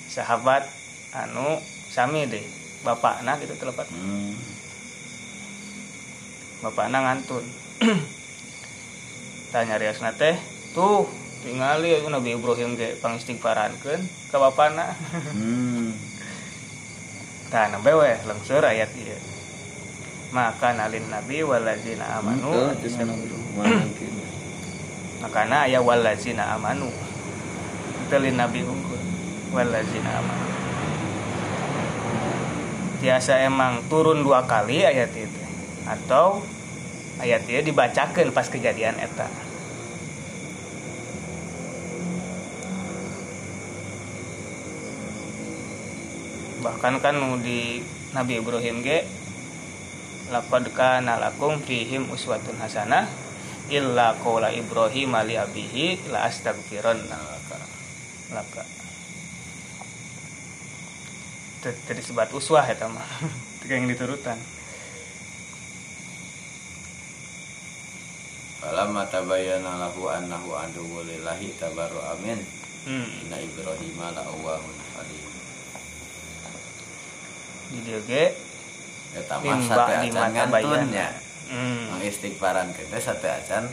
[0.06, 0.68] Sahabat
[1.16, 2.44] anu sami deh
[2.84, 4.55] bapakna gitu telepat hmm,
[6.64, 7.44] bapakna ngantun.
[9.52, 10.36] Tanya riasna teh
[10.72, 11.08] tuh
[11.44, 14.00] tingali anu Nabi Ibrahim ge pangistighfarankeun
[14.32, 14.92] ka bapakna
[15.32, 15.94] hmm,
[17.52, 19.18] tah na bewe lengseur ayat ieu.
[20.34, 22.74] Maka nalin nabi walazina amanu.
[22.76, 23.16] Itu cuman
[23.56, 24.10] mungkin.
[25.22, 26.90] makana aya walazina amanu.
[28.04, 29.00] Itu lin nabi unggul
[29.54, 30.46] walazina amanu.
[32.96, 35.25] Biasa emang turun dua kali ayat itu
[35.86, 36.42] atau
[37.22, 39.30] ayat itu dibacakan pas kejadian eta.
[46.66, 49.06] Bahkan kan di Nabi Ibrahim ge
[50.34, 53.06] laqad kana lakum fihim uswatun hasanah
[53.70, 57.18] illa qaula Ibrahim li abihi la astaghfiranna
[58.34, 58.66] laka.
[61.62, 63.06] Teu- teu disebat uswah eta mah.
[63.70, 64.38] Yang diturutan
[68.66, 72.34] Falamma tabayyana lahu annahu aduwwu lillahi tabarru amin.
[72.82, 73.22] hmm.
[73.22, 75.26] Inna Ibrahim la awwahun halim.
[77.70, 78.34] di dieu ge.
[79.14, 81.08] Eta mah mimba sate acan ngantunnya.
[81.46, 81.94] hmm.
[81.94, 83.70] Mengistighfaran kita sate acan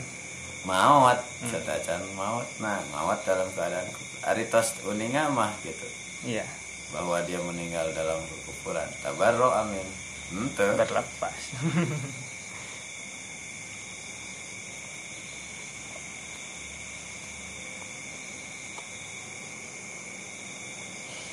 [0.62, 3.90] maut setacan maut nah maut dalam keadaan
[4.30, 5.90] aritos uninga mah gitu.
[6.22, 6.46] Iya.
[6.94, 8.86] Bahwa dia meninggal dalam kekufuran.
[9.02, 9.86] Tabarro amin.
[10.38, 10.70] Ente.
[10.78, 11.34] Berlepas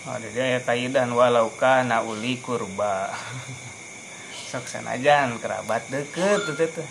[0.02, 3.14] Oh, dia ya kaidan walau kana uli kurba.
[4.50, 6.90] Sok sanajan kerabat deket tuh tuh.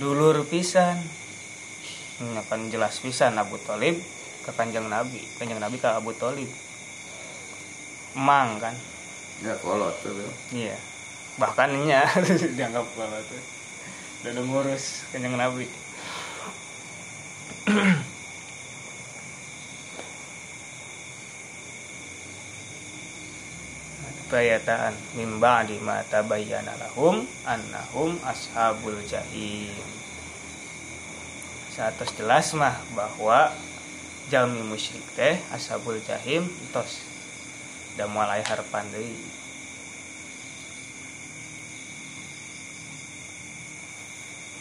[0.00, 0.96] Dulur pisan.
[2.24, 4.00] Nya kan jelas pisan Abu Thalib
[4.48, 6.48] ke Kanjeng Nabi, Kanjeng Nabi ke Abu Thalib.
[8.16, 8.72] Mang kan.
[9.44, 10.16] ya kolot tuh.
[10.56, 10.80] Iya.
[11.36, 12.08] Bahkan nya
[12.56, 13.44] dianggap kalau tuh.
[14.24, 15.68] Udah ngurus Kanjeng Nabi.
[24.32, 29.84] bayataan min ba'di ma tabayyana lahum annahum ashabul jahim.
[31.76, 33.52] Saat jelas mah bahwa
[34.32, 37.04] jalmi musyrik teh ashabul jahim tos
[38.00, 39.20] da mulai harapan deui.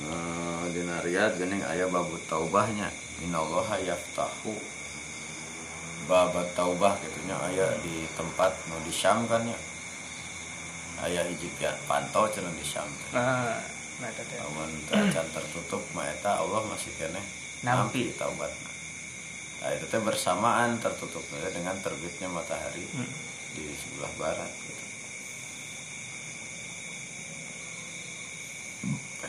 [0.01, 2.91] Eh, dina riyad geuning aya babu taubahnya
[3.23, 4.80] minallaha yaftahu
[6.05, 9.57] babat taubah gitunya aya di tempat nu di Syam kan ya
[11.01, 11.49] aya hiji
[11.85, 13.09] pantau cenah di Syam teh.
[13.13, 13.57] Nah,
[13.99, 14.37] nah teh.
[14.37, 17.25] lamun teu acan tertutup mah eta Allah masih keneh
[17.61, 18.09] Nampi.
[18.09, 18.69] nampi taubatna
[19.61, 23.05] nah itu teh bersamaan tertutupnya dengan terbitnya matahari Hmm.
[23.53, 24.80] di sebelah barat gitu.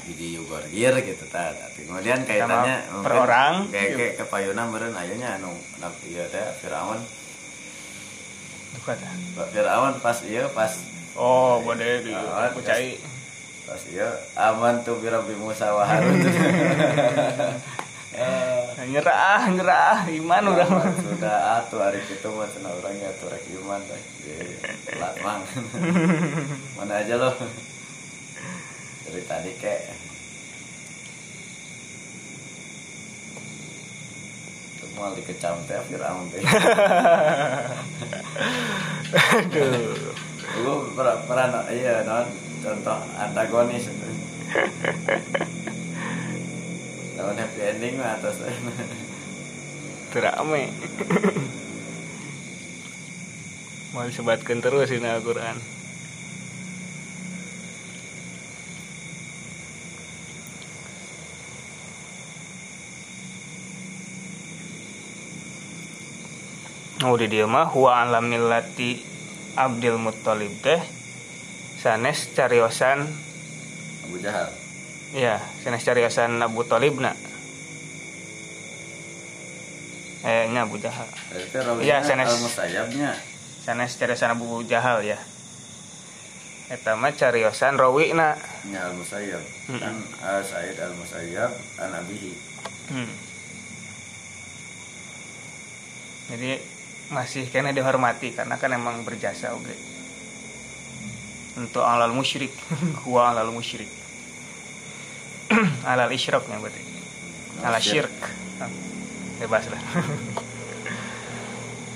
[0.04, 3.54] Hiji yugorgir gitu ta tapi kemudian kaitannya Sama per orang.
[3.68, 6.98] kayak kayak kepayunan meureun ayahnya anu anu ieu teh Firaun
[8.72, 9.12] Duka tah.
[9.48, 10.72] Firaun pas ieu pas
[11.12, 12.96] Oh, bode di Ah, kucai.
[13.62, 16.18] pas ieu aman tuh birabi Musa wa Harun
[18.12, 18.60] Eh,
[18.92, 20.84] Nyerah, nyerah, iman mah.
[20.92, 24.36] sudah atuh hari itu mah cenah urang ya atuh rek iman teh Ye,
[24.84, 25.40] telat mang
[26.76, 27.32] mana aja lo
[29.12, 29.80] dari tadi kek
[34.80, 36.40] semua dikecam teh Firaun teh
[39.12, 40.16] Aduh.
[40.64, 42.24] lu pernah pernah iya non
[42.64, 44.08] contoh antagonis itu
[47.12, 48.40] Lawan happy ending mah atas
[50.12, 50.68] Terame.
[53.96, 55.71] Mau disebatkan terus ini Al-Quran.
[67.02, 69.02] Oh di dia mah huwa ala millati
[69.58, 70.78] Abdul Muttalib teh
[71.82, 73.10] sanes cariosan
[74.06, 74.46] Abu Jahal.
[75.10, 77.18] Ya sanes cariosan Abu Talib na.
[80.22, 81.10] Eh nya Abu Jahal.
[81.82, 82.30] Iya, sanes.
[82.30, 83.10] al musayyabnya.
[83.66, 85.18] sanes cariosan Abu Jahal ya.
[86.70, 88.38] Eta mah cariosan rawi na.
[88.70, 89.42] Nya al musayyab.
[89.42, 89.82] Mm-mm.
[89.82, 91.50] kan al Said al musayyab
[91.82, 92.32] an abihi
[92.92, 93.10] Hmm.
[96.34, 96.71] Jadi
[97.12, 99.76] masih kena dihormati karena kan emang berjasa oke.
[101.60, 102.50] Untuk alal musyrik,
[103.04, 103.88] huwa alal musyrik.
[105.92, 106.82] alal isyrok yang berarti.
[107.60, 108.16] Ala syirk.
[108.58, 108.72] Ah,
[109.38, 109.78] Bebas lah.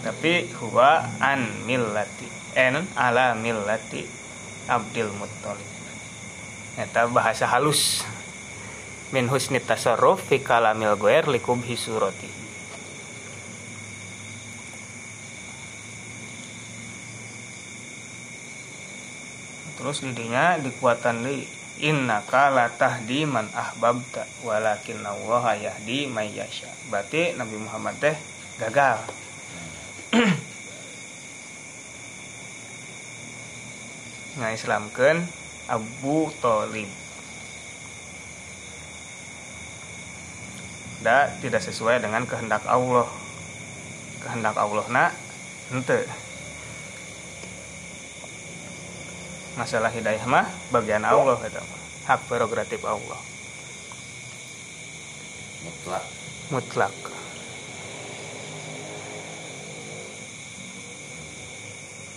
[0.06, 4.04] Tapi huwa an millati en ala millati
[4.68, 5.66] Abdul Muttalib.
[6.76, 8.04] Eta bahasa halus
[9.10, 12.45] min husni tasarruf fi kalamil goer likubhi surati
[19.86, 21.46] terus didinya dikuatan di
[21.78, 26.66] innaka la tahdi man ahbabta walakin Allah yahdi may yasha.
[26.90, 28.18] Berarti Nabi Muhammad teh
[28.58, 28.98] gagal.
[34.42, 35.22] Ngaislamkeun
[35.70, 36.90] Abu Thalib
[41.06, 43.06] da tidak sesuai dengan kehendak Allah.
[44.18, 45.14] Kehendak Allah nak
[45.70, 46.25] ente
[49.56, 51.60] masalah hidayah mah bagian Allah kata
[52.06, 53.20] hak prerogatif Allah.
[55.64, 56.04] Mutlak.
[56.48, 56.94] Mutlak.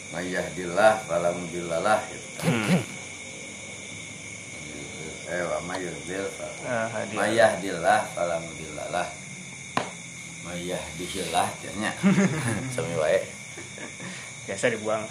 [0.09, 2.27] Mayahdillah fala mudhillalah gitu.
[2.49, 2.81] Hmm.
[5.29, 6.25] eh wa mayyudil
[6.65, 7.13] Eh, hadiah.
[7.13, 9.05] mayahdillah fala mudhillalah
[10.41, 11.91] mayahdihillah nya
[12.73, 13.21] sami wae.
[14.49, 15.05] Biasa dibuang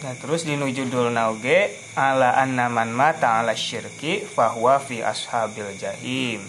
[0.00, 6.40] Nah terus dinu judul nauge ala annaman mata ala syirki fahuwa fi ashabil jahim.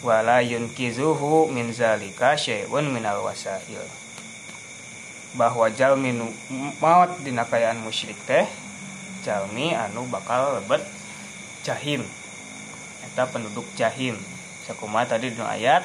[0.00, 3.84] Wala yunkizuhu min zalika syai'un minal wasail.
[5.36, 6.32] Bahwa jalmi nu
[6.80, 8.48] maut dina kayaan musyrik teh
[9.20, 10.80] jalmi anu bakal lebet
[11.68, 12.00] jahim.
[13.04, 14.16] Eta penduduk jahim.
[14.64, 15.84] Sakuma tadi dina ayat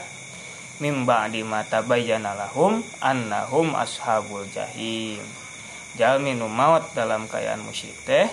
[0.79, 5.40] mimba di mata bayyana lahum annahum ashabul jahim
[5.99, 8.27] jalmi nu maut dalam kayaan musyrik teh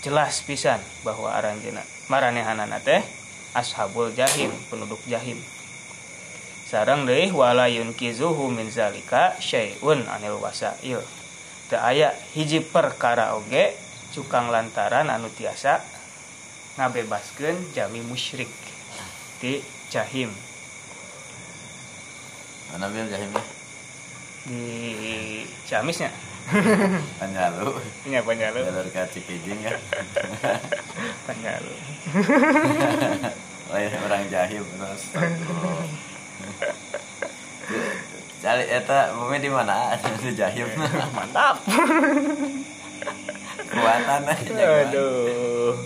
[0.00, 3.00] jelas pisan bahwa aranjeuna maranehanana teh
[3.52, 5.36] ashabul jahim penduduk jahim.
[6.66, 11.04] Sarang deui wala yunkizuhu min zalika syai'un anil wasail.
[11.68, 13.76] Teu aya hiji perkara oge
[14.16, 15.84] cukang lantaran anu tiasa
[16.80, 18.48] ngabebaskeun jami musyrik
[19.44, 19.60] di
[19.92, 20.32] jahim.
[22.72, 23.44] Mana bil jahimnya
[24.48, 24.64] di
[25.68, 26.10] Ciamisnya
[27.20, 27.68] Panjalu.
[28.02, 28.60] Punya Panjalu.
[28.66, 29.76] Jalur ke Cikijing ya.
[31.26, 31.74] Panjalu.
[33.72, 35.02] Lain orang jahim terus
[38.42, 39.94] cari eta bumi di mana?
[39.96, 40.66] Di jahim.
[41.14, 41.62] Mantap.
[43.72, 45.78] Kuatan aja aduh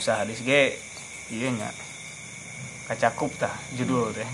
[0.00, 0.80] nusa hadis ge
[1.28, 1.68] iya nya
[2.88, 4.24] kacakup tah judul teh.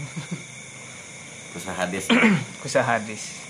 [1.50, 2.06] Kusah hadis.
[2.62, 3.42] Kusa hadis.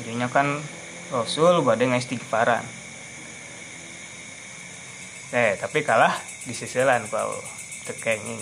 [0.00, 0.64] Jadinya kan
[1.12, 2.64] Rasul badai istighfaran
[5.36, 6.16] eh tapi kalah
[6.48, 7.36] di sisilan kau
[7.84, 8.40] tekenging.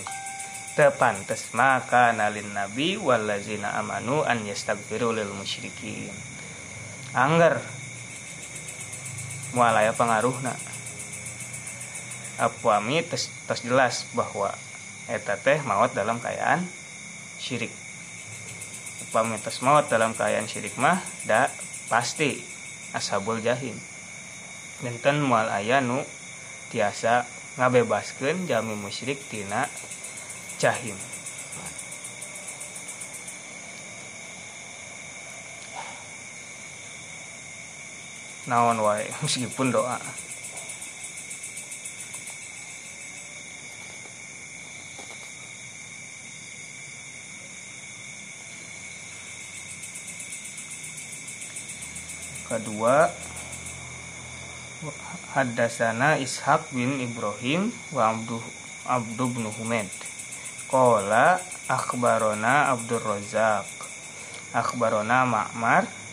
[0.79, 6.36] Tepantes maka nalin nabi walazina amanu an yastaghfiru lil musyrikin
[7.15, 7.61] angger.
[9.55, 10.55] Mualaya pengaruhna.
[12.37, 14.53] Apuami tes, tes jelas bahwa
[15.09, 16.67] eta teh maut dalam keadaan
[17.41, 17.73] syirik.
[19.07, 21.49] Apuami tes maut dalam keadaan syirik mah da
[21.89, 22.43] pasti
[22.93, 23.73] ashabul jahim.
[24.83, 25.81] Benten mual aya
[26.69, 27.25] tiasa
[27.57, 29.65] ngabebaskeun jami musyrik tina
[30.61, 31.16] jahim
[38.47, 39.05] naon wae?
[39.23, 39.99] Meskipun doa.
[52.47, 53.11] Kedua
[55.35, 58.39] Haddasana Ishaq bin Ibrahim wa Abdu
[58.87, 59.91] Abdu bin Humaid.
[60.71, 63.67] Qala akhbarona Abdur Razak
[64.55, 66.06] akhbarona Ma'mar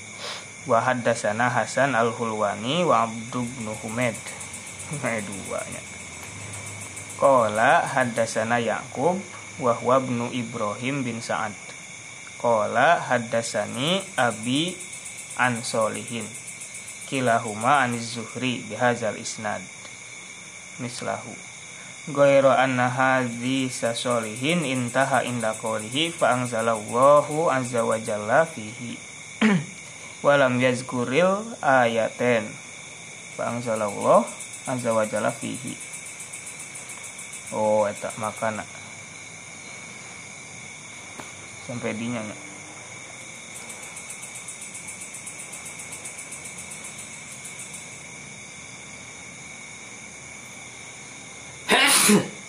[0.64, 4.16] wa haddasana Hasan Al-Hulwani wa Abdu bin Humaid.
[5.00, 5.80] Nah, duanya
[7.20, 9.16] Qala haddasana Yaqub
[9.60, 11.56] wa huwa ibnu Ibrahim bin Sa'ad.
[12.40, 14.76] Qala haddasani Abi
[15.40, 16.26] an solihin
[17.08, 19.62] kilahuma aniz zuhri bihazal isnad.
[20.80, 21.32] Mislahu.
[22.12, 29.00] Goyro anna hadhi sasolihin intaha inda qawlihi fa anzalallahu azza wa jalla fihi
[30.24, 32.48] walam yazkuril ayaten.
[33.36, 34.24] Fa anzalallahu
[34.64, 35.04] azza wa
[35.36, 35.76] fihi.
[37.52, 38.64] Oh eta makana.
[41.68, 42.36] Sampai dinya nya.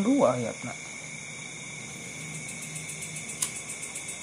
[0.00, 0.72] kan dua ayatna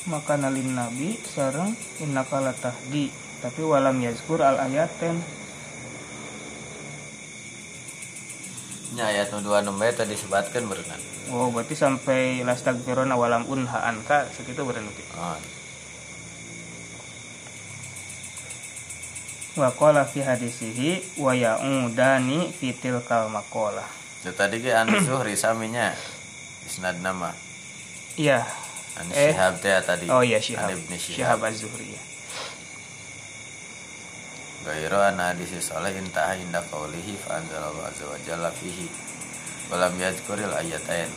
[0.10, 3.12] maka nalin nabi sarang innaka latahdi.
[3.38, 5.22] Tapi walam yazkur al ayaten
[8.98, 10.98] nya ayat nu dua nomor tadi disebutkan berenang
[11.30, 15.38] oh berarti sampai lastagfirona walam unha anka segitu berarti oh,
[19.62, 23.30] wa qala fi hadisihi wa ya'udani fi tilkal
[24.22, 25.94] itu tadi ke anu zuhri saminya.
[26.68, 27.32] Isnad nama.
[28.18, 28.44] Iya.
[28.98, 29.32] Anu Eh.
[29.32, 30.06] Syihab teh tadi.
[30.10, 30.74] Oh iya syihab.
[30.74, 31.38] An Ibni syihab.
[31.38, 32.02] Syihab az-zuhri ya.
[34.68, 38.90] Gairo ana hadisi soleh intaha inda qawlihi fa anzalallahu azza wa jalla fihi.
[39.72, 41.08] Walam yadhkuril ayatain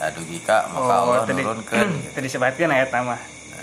[0.00, 3.16] adugi ka maka oh Allah tadi nurunkeun tadi disebutkan ayat nama.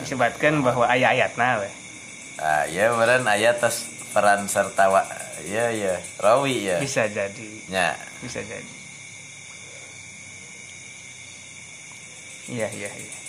[0.03, 1.69] Disebutkan bahwa ayat-ayatna we.
[2.37, 5.01] Ah ya ayat tos peran serta wa
[5.45, 5.95] ya ya.
[6.17, 6.77] Rawi ya.
[6.81, 7.49] Bisa jadi.
[7.69, 8.75] Nya bisa jadi.
[12.47, 13.26] Iya iya iya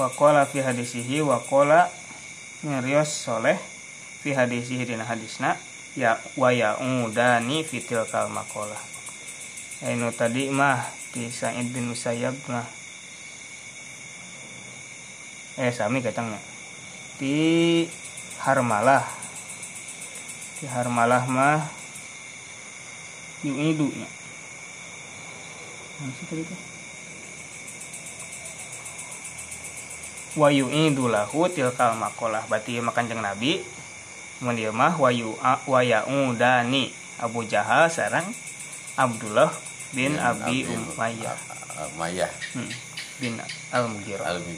[0.00, 1.92] Wakola fi hadisihi wakola
[2.64, 3.60] nyarios soleh
[4.24, 5.60] fi hadisihi dina hadisna
[5.92, 8.80] ya wa yaudani fitil kal makola
[9.84, 12.68] Ainu tadi mah di Sa'id bin Musayyab mah.
[15.56, 16.36] Eh sami katangnya
[17.16, 17.84] di
[18.40, 19.04] Harmalah.
[20.60, 21.64] Di Harmalah mah
[23.40, 24.08] yu'idu nya
[26.04, 26.69] Masih tadi tuh
[30.38, 33.62] wa yu'idu lahu tilkal maqalah berarti ieu makan jeung nabi.
[34.40, 36.94] Mun dieu mah wa yu wa yaudani.
[37.20, 38.24] Abu Jahal sareng
[38.96, 39.52] Abdullah
[39.92, 41.36] bin Abi Umayyah.
[41.92, 42.32] Umayyah.
[42.56, 42.70] Hmm,
[43.20, 43.36] bin
[43.72, 44.24] Al-Mughirah.
[44.24, 44.56] Almi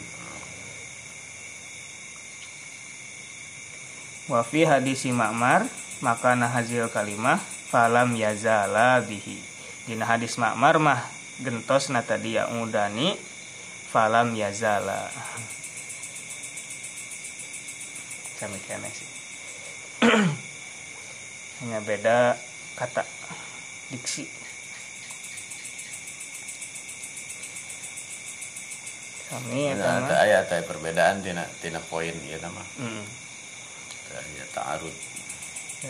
[4.31, 5.66] wa fi hadisi Ma'mar
[5.99, 9.37] maka hazil kalimah falam yazala bihi.
[9.91, 11.03] Dina hadis Ma'mar mah
[11.43, 13.18] gentos na tadi yaudani
[13.91, 15.11] falam yazala
[18.43, 19.07] sami kene sih.
[21.62, 22.34] Hanya beda
[22.74, 23.07] kata
[23.95, 24.26] diksi.
[29.30, 32.66] Kami ya ada ayat ada perbedaan tina tina poin ieu nama.
[32.82, 33.07] Hmm.
[34.11, 34.97] ya ta'arud.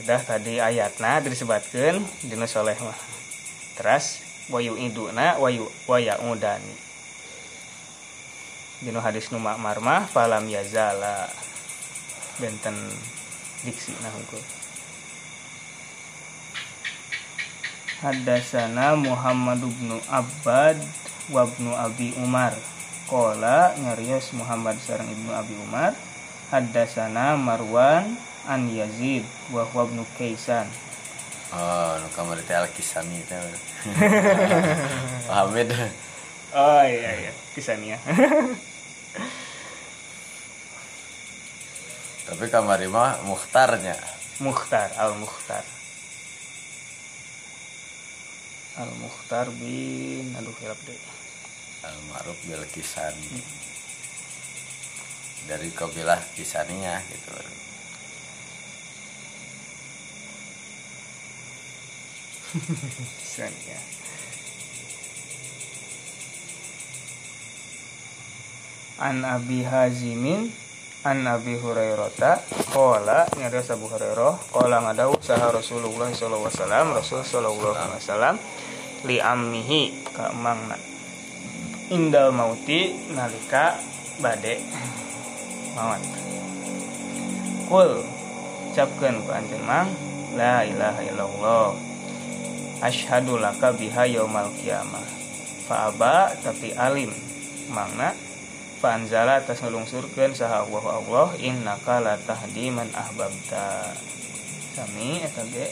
[0.04, 3.00] Udah tadi ayatna disebutkan dina soleh mah
[3.80, 4.20] terus
[4.52, 6.76] wayu iduna wayu waya udani
[8.84, 11.32] dina hadis nu makmar mah falam yazala
[12.40, 12.76] benten
[13.64, 14.40] diksi nah hukum
[18.02, 20.74] Hadasana Muhammad bin Abbad
[21.30, 22.50] wa ibnu Abi Umar.
[23.06, 25.94] Kola nyarios Muhammad sareng ibnu Abi Umar
[26.50, 28.18] Hadasana Marwan
[28.50, 29.22] an Yazid
[29.54, 30.66] wa huwa ibnu Kaisan.
[31.54, 33.38] Oh nu kamari teh al-kisami teh.
[36.52, 37.32] Oh iya iya.
[37.54, 38.02] Kisahnya
[42.32, 43.92] tapi kamari mah mukhtarnya
[44.40, 45.60] Mukhtar Al Mukhtar
[48.80, 50.96] Al Mukhtar bin aduh hilap deh.
[51.84, 53.36] Al-ma'ruf bil kisani.
[55.44, 57.36] Dari kabilah kisaninya gitu.
[63.20, 63.76] Kisahnya
[68.96, 70.71] An Abi Hazimin
[71.02, 72.38] An Abi Hurairata
[72.70, 76.46] Kola Nyarios Abu Hurairah Kola ngadawu saha Rasulullah SAW
[76.94, 78.38] Rasul Wasallam
[79.02, 80.78] Li ammihi ka emangna.
[81.90, 83.82] Indal mauti nalika
[84.22, 84.62] bade
[85.74, 86.06] Mawat
[87.66, 88.06] Kul
[88.70, 89.90] Ucapkan ku anjeun mang
[90.38, 91.74] La ilaha illallah.
[92.78, 95.02] Ashadu laka biha yaumal kiamah
[95.66, 97.10] Fa'aba tapi alim
[97.74, 98.14] Mangna
[98.82, 103.94] Fa'anzala atas ngelungsurkan saha Allah Allah Innaka la tahdi man ahbabta.
[104.74, 105.70] Sami eta ge.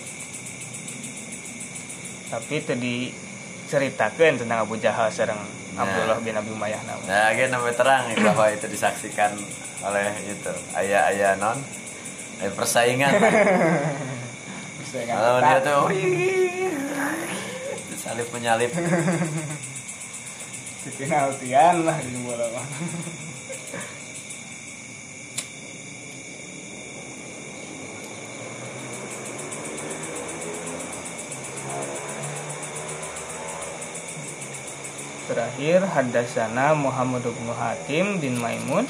[2.31, 3.11] Tapi tadi
[3.67, 5.87] ceritakan tentang Abu Jahal sareng Nah.
[5.87, 7.03] Abdullah bin Abi Umayyah nama.
[7.07, 9.33] nah agen namanya terang bahwa itu disaksikan
[9.87, 11.57] oleh itu ayah-ayah non
[12.43, 13.15] eh, persaingan.
[14.91, 15.87] Kalau dia tuh
[17.97, 18.75] salip menyalip
[20.81, 22.65] Penaltian lah di bola mah.
[35.29, 38.89] Terakhir hadasana Muhammad bin Hatim bin Maimun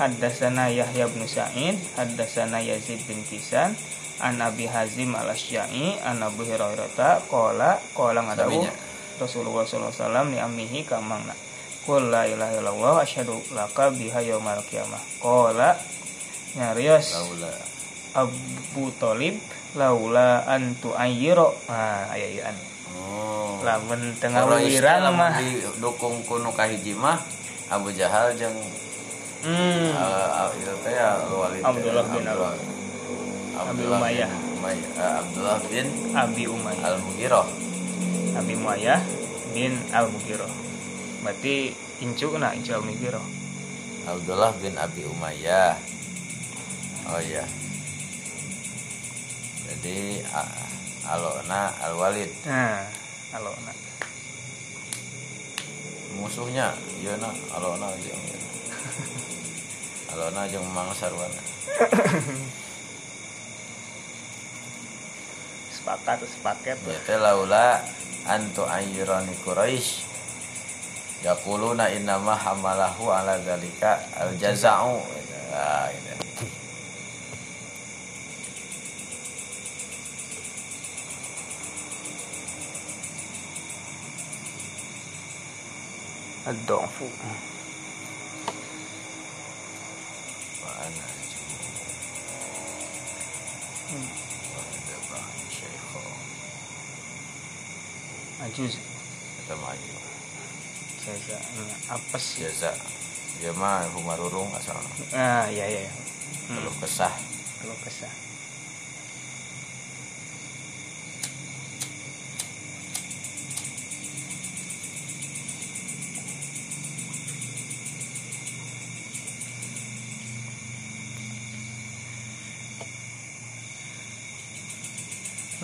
[0.00, 3.76] Hadasana Yahya bin Sa'id Hadasana Yazid bin Kisan
[4.18, 8.87] An Abi Hazim al Asyai An Abu Hurairah Kola Kola ngadawu.
[9.18, 11.34] Rasulullah SAW ni amihi kamangna
[11.88, 15.00] Qul la ilaha illallah asyhadu laka biha yaumal qiyamah.
[15.24, 15.72] Qala
[16.52, 17.48] nyarios laula.
[18.12, 19.40] Abu Talib
[19.72, 22.44] laula antu ayyiro nah aya ieu
[22.92, 23.64] oh.
[23.64, 25.40] Lamun tengah wirang mah.
[25.40, 27.24] didukung kuno kahiji mah
[27.72, 28.52] Abu Jahal jeung
[29.48, 29.88] hmm.
[29.96, 32.52] uh, itu teh ya Walid Abdullah bin Abdullah.
[33.64, 34.30] Abi Umayyah.
[35.24, 36.84] Abdullah bin Abi Umayyah.
[36.84, 37.67] Al-Mughirah
[38.38, 39.02] Abi Umayyah
[39.50, 40.50] bin Al-Mughirah.
[41.26, 43.26] Berarti incu na incu Al-Mughirah.
[44.06, 45.74] Abdullah bin Abi Umayyah.
[47.10, 47.42] Oh iya.
[49.68, 50.22] Jadi
[51.08, 52.84] alona Al Walid nah
[53.32, 53.72] alona.
[56.16, 58.22] Musuhnya iya na alona jeung
[60.12, 61.42] alona jeung Mang Sarwana
[65.72, 66.76] sepakat sepaket.
[66.84, 67.80] Ya teh laula
[68.28, 70.04] antu ayyirani Quraisy
[71.24, 75.00] yaquluna innama hamalahu ala zalika al jaza'u
[75.50, 76.28] nah, gitu.
[86.48, 86.54] wa
[98.46, 98.78] ajuz
[99.42, 99.94] kita maju.
[101.02, 101.38] Saya
[101.96, 102.24] apes.
[102.38, 102.72] Jaza.
[103.40, 104.76] Dia mah humarurung asal.
[105.14, 105.92] Ah iya iya iya.
[106.52, 107.14] kalau kesah.
[107.62, 108.27] Kalau kesah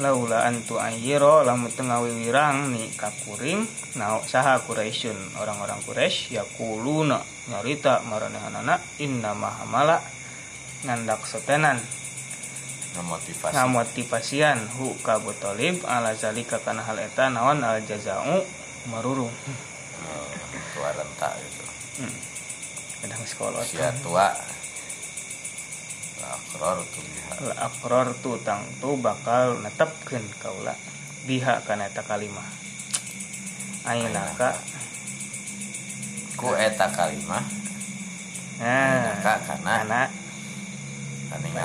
[0.03, 3.63] laula antu ayiro lamun tengah wirang nih kakuring
[3.95, 10.03] nah saha Quraisyun orang-orang Quraisy yakuluna nyarita maranehanana inna mahamala
[10.83, 11.79] ngandak sotenan
[12.95, 14.59] memotivasi ngamotivasian.
[14.79, 18.43] Hu ka Abu Thalib ala zalika kana hal eta naon al jazau
[18.91, 19.31] marurung.
[20.05, 20.29] Oh,
[20.75, 21.65] tua renta gitu.
[22.03, 22.17] Hmm.
[23.05, 24.33] kadang sekolah usia tua.
[26.25, 30.75] Akror tuh biha la aqrar tu tang tu bakal netepkeun kaula.
[31.27, 32.47] Biha kana eta kalimah
[33.85, 34.55] ainaka
[36.39, 37.45] ku eta kalimah
[38.61, 40.09] nah kaningalan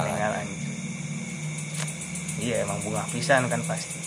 [0.02, 0.48] peninggalan
[2.42, 4.00] iya emang bunga pisan kan pasti.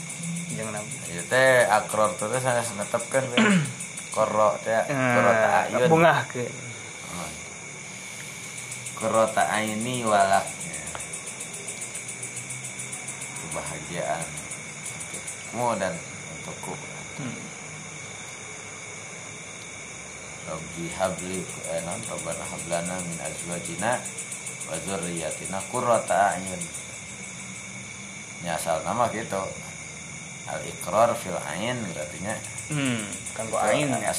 [0.57, 3.39] Jeung nabi ieu teh akror tuh netepkeun we.
[4.13, 6.45] korro teh korro ta ayun bunga ke
[9.01, 10.45] korro ta ayuni walak
[13.53, 14.25] kebahagiaan
[15.53, 15.93] untukmu dan
[16.41, 16.73] untukku
[17.21, 17.41] hmm.
[20.43, 21.39] Rabbi habli
[21.71, 24.01] eh, non Rabbana hablana min azwajina
[24.67, 26.59] wa dzurriyyatina qurrata a'yun.
[28.43, 29.39] Ya asal nama gitu.
[30.51, 32.35] Al iqrar fil ain berarti nya
[32.75, 33.07] hmm.
[33.39, 34.11] kanggo aing ya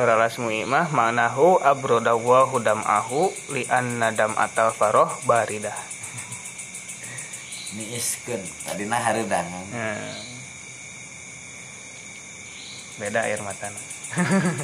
[0.00, 5.76] Suara lasmu imah manahu abrodawa hudam ahu li anna dam atal faroh baridah.
[7.76, 9.60] Niiskeun tadina hareudangan.
[9.68, 10.16] Nah.
[12.96, 13.76] Beda air matana.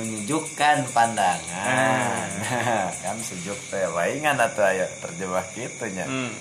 [0.00, 2.28] Menyejukkan pandangan.
[3.04, 6.08] kan sejuk teh waingan atuh aya terjebak kitu nya.
[6.08, 6.32] Hmm.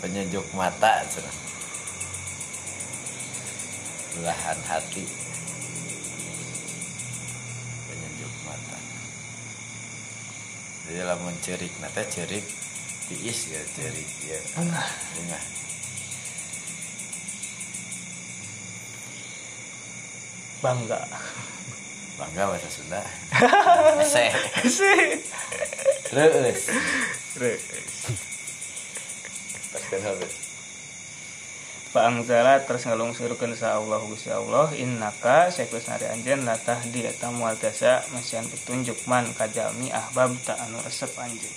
[0.00, 1.04] Penyejuk mata.
[4.16, 5.26] Belahan hati.
[7.86, 8.78] Penyejuk mata.
[10.86, 12.46] Jadi lamun cerik nate cerik
[13.10, 14.38] tiis ya cerik ya.
[14.54, 14.84] Bunga.
[15.18, 15.40] Bunga.
[20.62, 21.00] Bangga.
[22.16, 23.02] Bangga bahasa Sunda.
[24.06, 24.30] Seh.
[24.66, 25.20] Sih.
[26.06, 26.62] Terus.
[27.34, 27.62] Terus.
[29.74, 30.45] Paskan habis.
[31.96, 37.56] Bangzala terus ngalungsurkeun sa Allah Gusti Allah innaka saeus nari anjeun la tahdi eta moal
[37.56, 41.56] tiasa masihan petunjuk man kajami ahbab ta anu resep anjeun.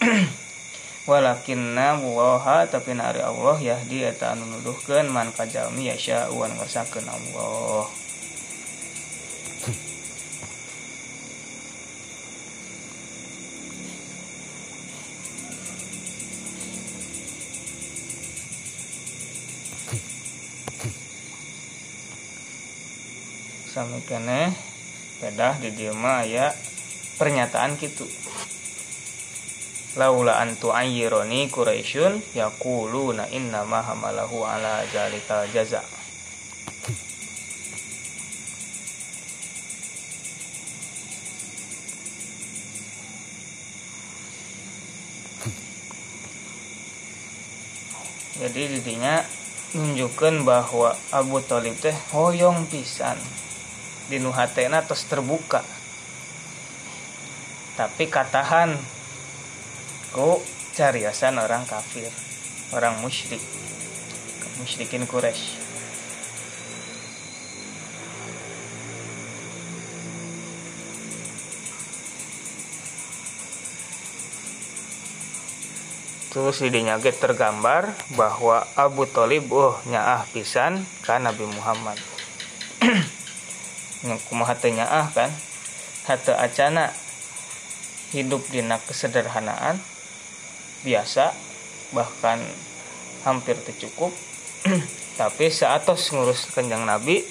[1.12, 4.48] Walakinna waha tapi nari Allah yahdi eta anu
[5.12, 7.84] man kajami yasya wan ngersakeun Allah
[23.74, 24.54] sami keneh
[25.18, 26.54] pedah di dieu mah aya
[27.18, 28.06] pernyataan gitu
[29.98, 35.82] laula antu ayyironi quraisyun yaquluna inna ma hamalahu ala zalikal jaza.
[48.34, 49.24] Jadi didinya
[49.74, 53.16] nunjukkan bahwa Abu Thalib teh hoyong pisan
[54.08, 55.64] di nuhatena terus terbuka.
[57.74, 58.76] Tapi katahan
[60.14, 60.38] ku
[60.74, 62.10] cariasan orang kafir
[62.70, 63.42] orang musyrik
[64.62, 65.62] musyrikin Quraisy.
[76.34, 82.13] Terus didinya tergambar bahwa Abu Thalib oh nyaah pisan kan Nabi Muhammad
[84.28, 85.32] kumaha teu nyaah kan?
[86.04, 86.92] Hate acana
[88.12, 89.80] hidup dina kesederhanaan
[90.84, 91.32] biasa
[91.96, 92.38] bahkan
[93.24, 94.12] hampir tercukup
[95.20, 97.24] tapi saatos ngurus kenjang Nabi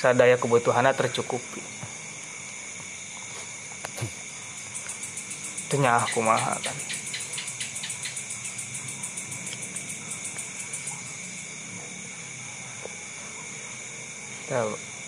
[0.00, 1.62] sadaya kebutuhannya tercukupi.
[5.70, 7.01] Tanya aku maha kan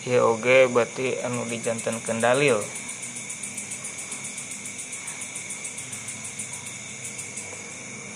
[0.09, 2.65] ya oke berarti anu dijantan kendalil.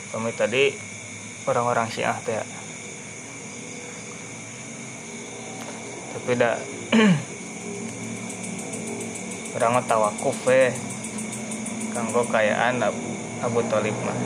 [0.09, 0.73] Kami tadi
[1.45, 2.41] orang-orang syiah teh
[6.29, 6.61] tapi dah
[9.57, 10.77] orang tawakuf eh.
[11.97, 13.01] Kanggo kayaan Abu,
[13.41, 14.21] Abu Talib mah.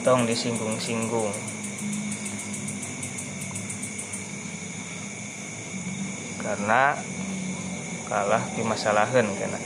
[0.00, 1.49] Tong disinggung-singgung
[6.50, 6.98] karena
[8.10, 9.60] kalah di masalahan kena.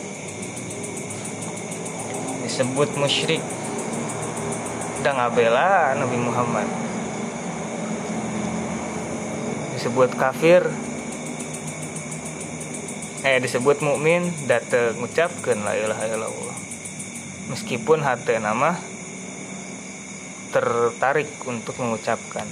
[2.44, 3.40] Disebut musyrik.
[5.00, 6.68] Dan ngabela Nabi Muhammad.
[9.72, 10.60] Disebut kafir.
[13.24, 16.58] Eh disebut mukmin data ngucapkan la ilaha illallah.
[17.48, 18.76] Meskipun hati nama
[20.52, 22.44] tertarik untuk mengucapkan.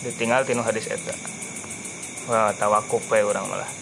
[0.00, 1.31] Ditinggal tinu hadis eta
[2.30, 3.81] wah tawakuf ya orang malah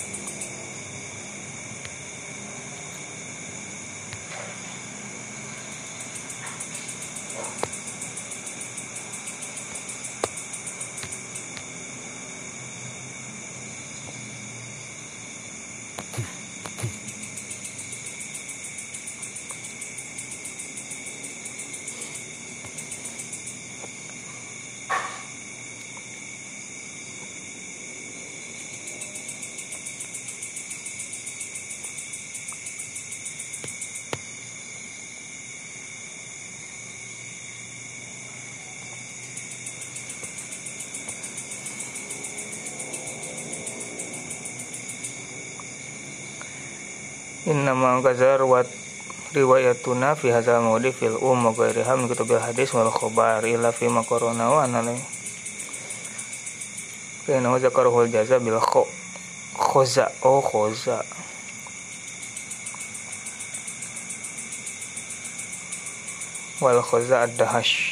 [47.50, 48.70] Innama gazar wat
[49.34, 53.90] riwayatuna fi hadzal mawdi fil um wa ghairiha min kutubil hadis wal khabar illa fi
[53.90, 54.94] makarona wa anana
[57.26, 58.86] kana zakaruhul jaza bil kho
[59.58, 61.02] khoza oh khoza.
[66.62, 67.89] Wal khoza ad-dahash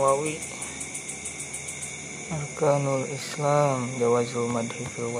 [0.00, 0.40] Nawawi.
[2.32, 5.12] Arkanul Islam Jawazul Madhi fil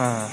[0.00, 0.32] Fihi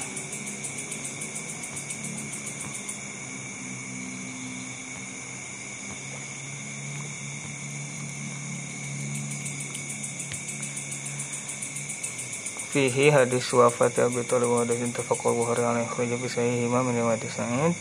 [13.12, 17.36] hadis wafat Abi Thalib wa hadis tafaqul Bukhari alaihi khuruj bi sahih imam min hadis
[17.36, 17.76] sa'id.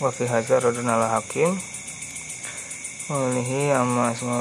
[0.00, 1.60] Wa fi hakim.
[3.12, 4.40] Wa lihi amma asma.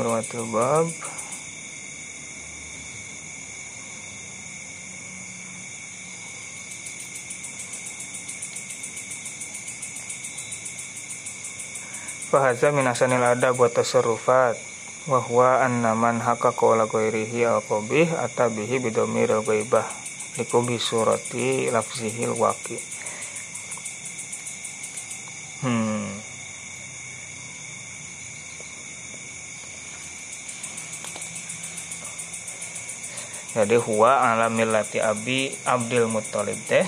[12.37, 14.53] Fahaza minasanil adab wa tasarrufat
[15.09, 19.81] wa huwa anna man haka qawla ghairihi al qabih atabihi bidomir al ghaibah
[20.37, 22.77] likubi surati lafzihil waqi
[25.65, 26.13] hmm.
[33.57, 36.85] Jadi huwa ala millati abi abdul muttalib teh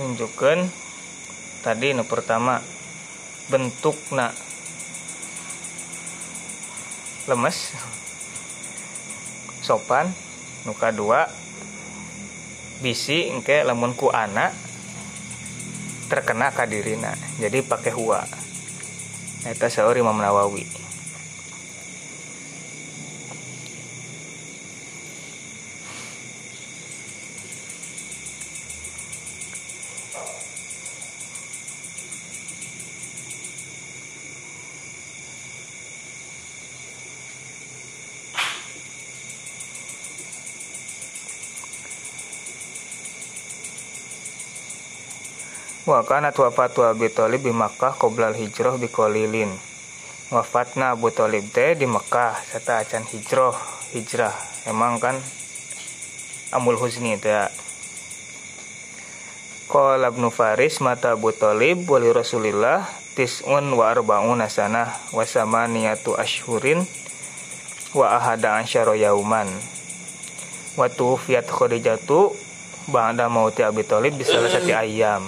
[0.00, 0.81] nunjukkan
[1.62, 2.58] tadi nu pertama
[3.46, 4.34] bentuk nak
[7.30, 7.72] lemes.
[9.62, 10.10] Sopan.
[10.62, 11.26] Nuka dua
[12.82, 14.54] bisi engke lamun ku anak
[16.06, 18.22] terkena kadirina jadi pakai hua.
[19.42, 20.81] Eta saur Imam Nawawi
[45.82, 49.50] Wa kanat wafatu Abi Thalib di Makkah qoblal hijrah bi qalilin.
[50.30, 53.58] Wafatna Abu Thalib teh di Makkah serta acan hijrah,
[53.90, 54.30] hijrah.
[54.70, 55.18] Emang kan
[56.54, 57.50] amul husni itu ya.
[59.74, 62.86] Ibnu Faris mata Abu Thalib wali Rasulillah
[63.18, 66.86] tis'un wa arba'una sanah wa samaniyatu ashhurin
[67.90, 69.50] wa ahada ansyara yauman.
[70.78, 72.30] Wa tuwfiyat Khadijatu
[72.86, 75.26] ba'da mauti Abi Thalib di satu ayam.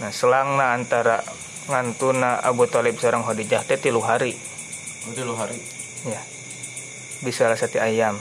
[0.00, 1.20] Nah, selangna antara
[1.68, 4.34] ngantuna Abu Talib sareng Khadijah teh tilu hari.
[5.04, 5.58] Oh, tilu hari.
[6.08, 6.22] Ya.
[7.22, 8.16] Bisa salah satu ayam.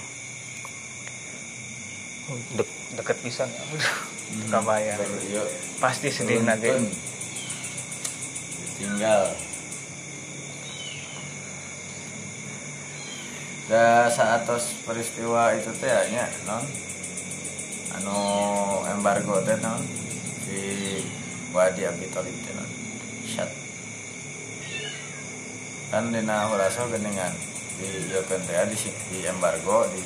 [2.56, 2.70] Dek,
[3.00, 3.64] deket pisan ya.
[4.32, 4.48] Hmm.
[4.48, 5.00] Kabayang.
[5.28, 5.44] Iya.
[5.84, 6.72] Pasti sedih nanti.
[8.80, 9.36] Tinggal.
[13.72, 14.44] Da saat
[14.84, 15.92] peristiwa itu teh
[16.44, 16.64] non
[17.96, 18.20] anu
[18.88, 19.80] embargo teh non
[20.44, 21.00] di
[21.52, 22.70] Wadi Abi Thalib teh non
[23.28, 23.50] syat.
[25.92, 27.36] Kan dina huraso geningan
[27.76, 28.78] di ieu teh di,
[29.12, 30.02] di embargo di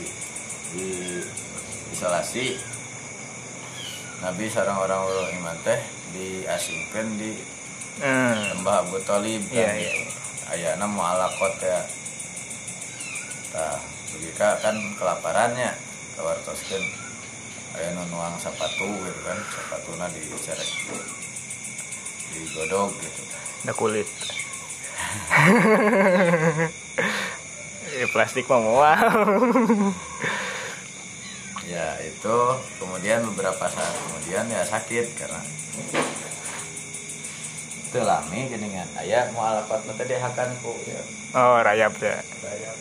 [0.73, 0.87] di
[1.93, 2.57] isolasi.
[4.25, 5.79] Nabi sarang orang-orang iman teh
[6.13, 7.31] diasingkan di
[7.95, 8.59] Hmm.
[8.59, 9.75] lembah Abu Talib Iya, kan.
[9.79, 9.91] Iya.
[9.95, 10.11] gitu.
[10.51, 11.79] ayana mu'alakot ya.
[13.55, 13.79] Tah
[14.11, 15.71] begika kan kelaparannya
[16.19, 16.83] kawartoskeun
[17.79, 19.39] aya nu nuang sapatu gitu kan.
[19.47, 20.69] Sapatuna dicerek
[22.35, 23.23] digodog gitu
[23.65, 24.05] Da kulit.
[27.97, 29.09] ya, plastik mah moal.
[31.65, 32.37] ya itu
[32.77, 35.41] kemudian beberapa saat kemudian ya sakit karena
[37.89, 41.01] itu lami geningan aya mu'alakot nu teh dihakan ku ya
[41.33, 42.21] oh, rayap teh.
[42.45, 42.77] Rayap.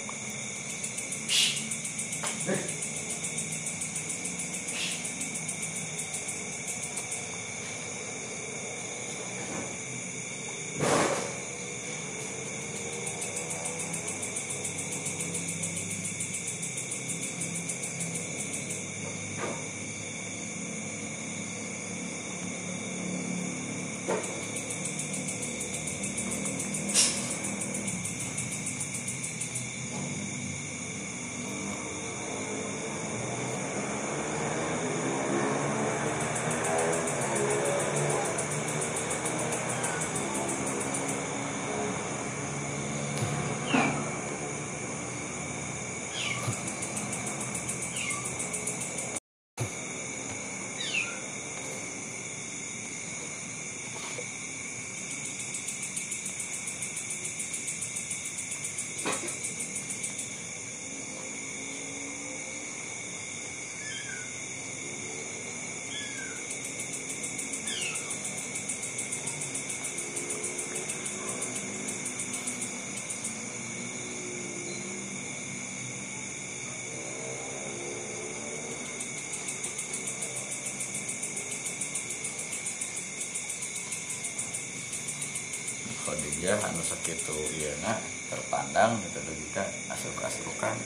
[87.05, 88.00] Khadijah anu sakitu ieu na
[88.32, 90.76] terpandang gitu kita asuk-asukan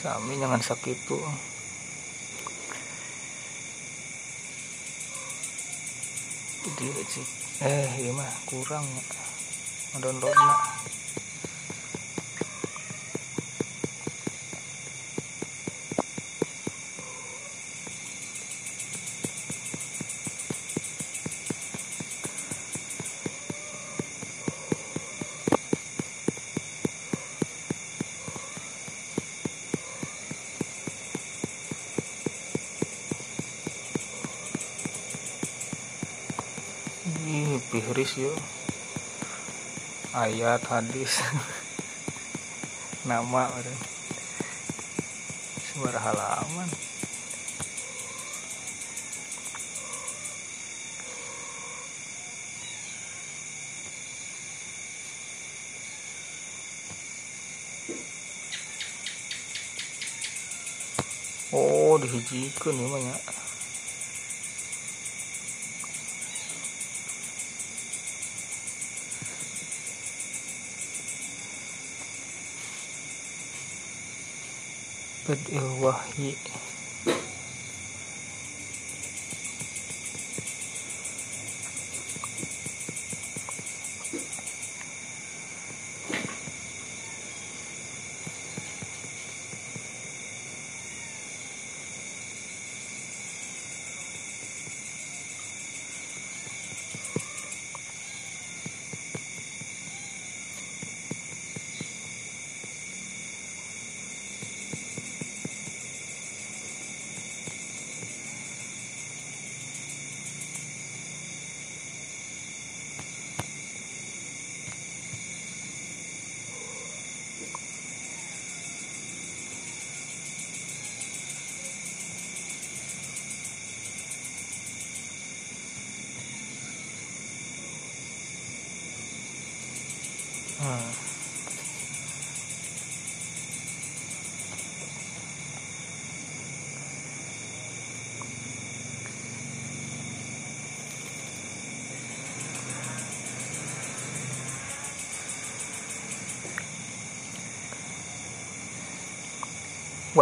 [0.00, 1.20] sami jangan sakit tuh
[6.64, 6.86] jadi
[7.60, 10.71] eh iya mah kurang ya download nak
[37.72, 38.28] Ih, pihris yo.
[40.12, 41.24] Ayat hadis.
[43.08, 43.80] Nama orang.
[45.72, 46.68] Suara halaman.
[61.56, 63.31] Oh, dihijikan ya banyak.
[75.82, 76.36] Wahyi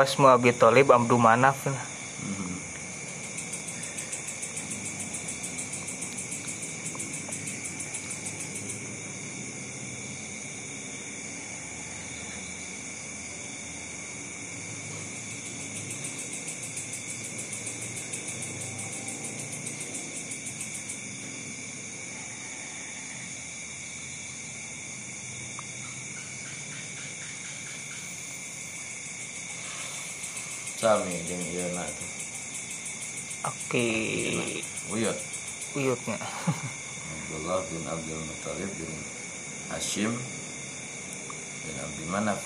[0.00, 1.68] Wasmu Abi Thalib Abdu Manaf
[30.90, 32.10] sami jeung ieu na tuh
[33.40, 33.86] Oke.
[34.92, 35.16] Uyut.
[35.72, 36.18] Uyutnya.
[37.08, 38.92] Abdullah bin Abdul Muthalib bin
[39.72, 40.12] Hashim
[41.64, 42.42] bin Abdi Manaf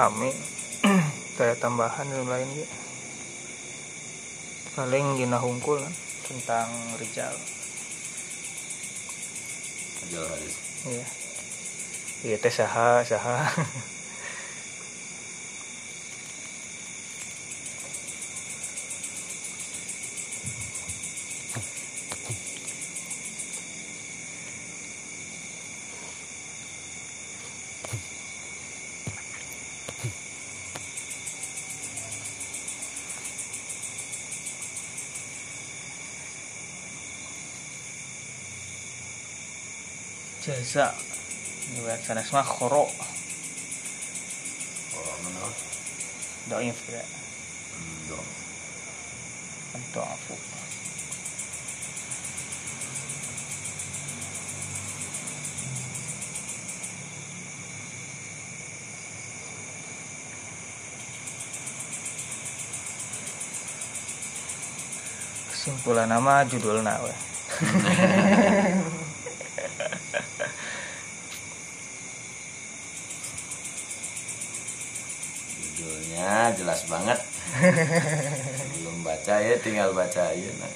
[0.00, 0.32] Sami
[1.36, 2.68] Kayak tambahan yang lain ya
[4.72, 5.92] Paling dina hungkul kan
[6.24, 7.36] Tentang Rijal.
[10.08, 10.56] Ajal hadis
[10.88, 11.06] Iya.
[12.24, 13.44] Iya teh saha saha
[40.70, 40.94] biasa
[41.74, 42.86] ini biasa next mah koro
[44.94, 45.50] koro mana
[46.46, 47.02] doa ini fira
[48.06, 48.22] doa ya.
[49.74, 50.34] untuk hmm, kan aku
[65.50, 67.10] kesimpulan nama judul nawe
[76.90, 77.18] banget
[78.82, 80.72] belum baca ya tinggal baca aja nah.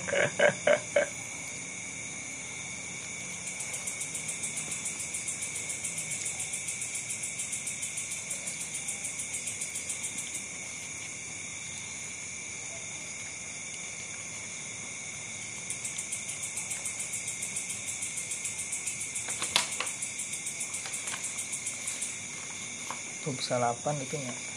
[23.24, 24.53] tuh salapan itu ya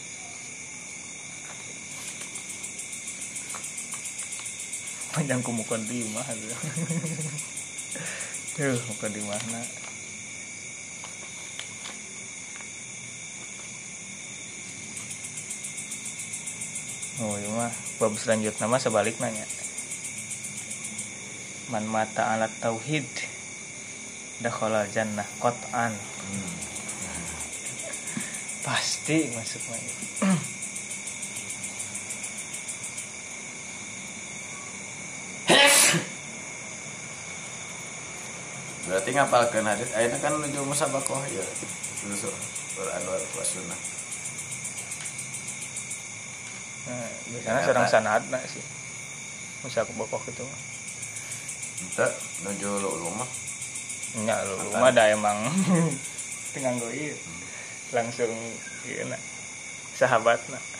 [5.17, 6.53] panjang ku muka di mah tuh
[8.53, 9.61] tuh muka di mana
[17.25, 17.73] oh iya mah.
[17.97, 19.41] Bab selanjutnya mah sebalik nanya
[21.73, 23.09] man mata alat tauhid
[24.45, 25.97] dakhala jannah qat'an.
[25.97, 26.53] Hmm.
[28.61, 29.93] pasti masuk lagi
[38.87, 41.43] berarti ngapalkeun hadis ayeuna kan menuju musabakoh ya.
[42.01, 42.23] Terus
[42.73, 43.79] Quran wal sunnah.
[46.87, 48.63] Nah, biasanya serang sanad nah sih.
[49.99, 50.61] Bokoh gitu mah.
[51.83, 52.07] Ente
[52.47, 53.29] nuju lu rumah
[54.23, 55.37] nya lu rumah ada emang.
[56.55, 57.11] Tinggal gue
[57.91, 58.31] langsung
[58.87, 59.19] iya nak.
[59.99, 60.76] Sahabat nak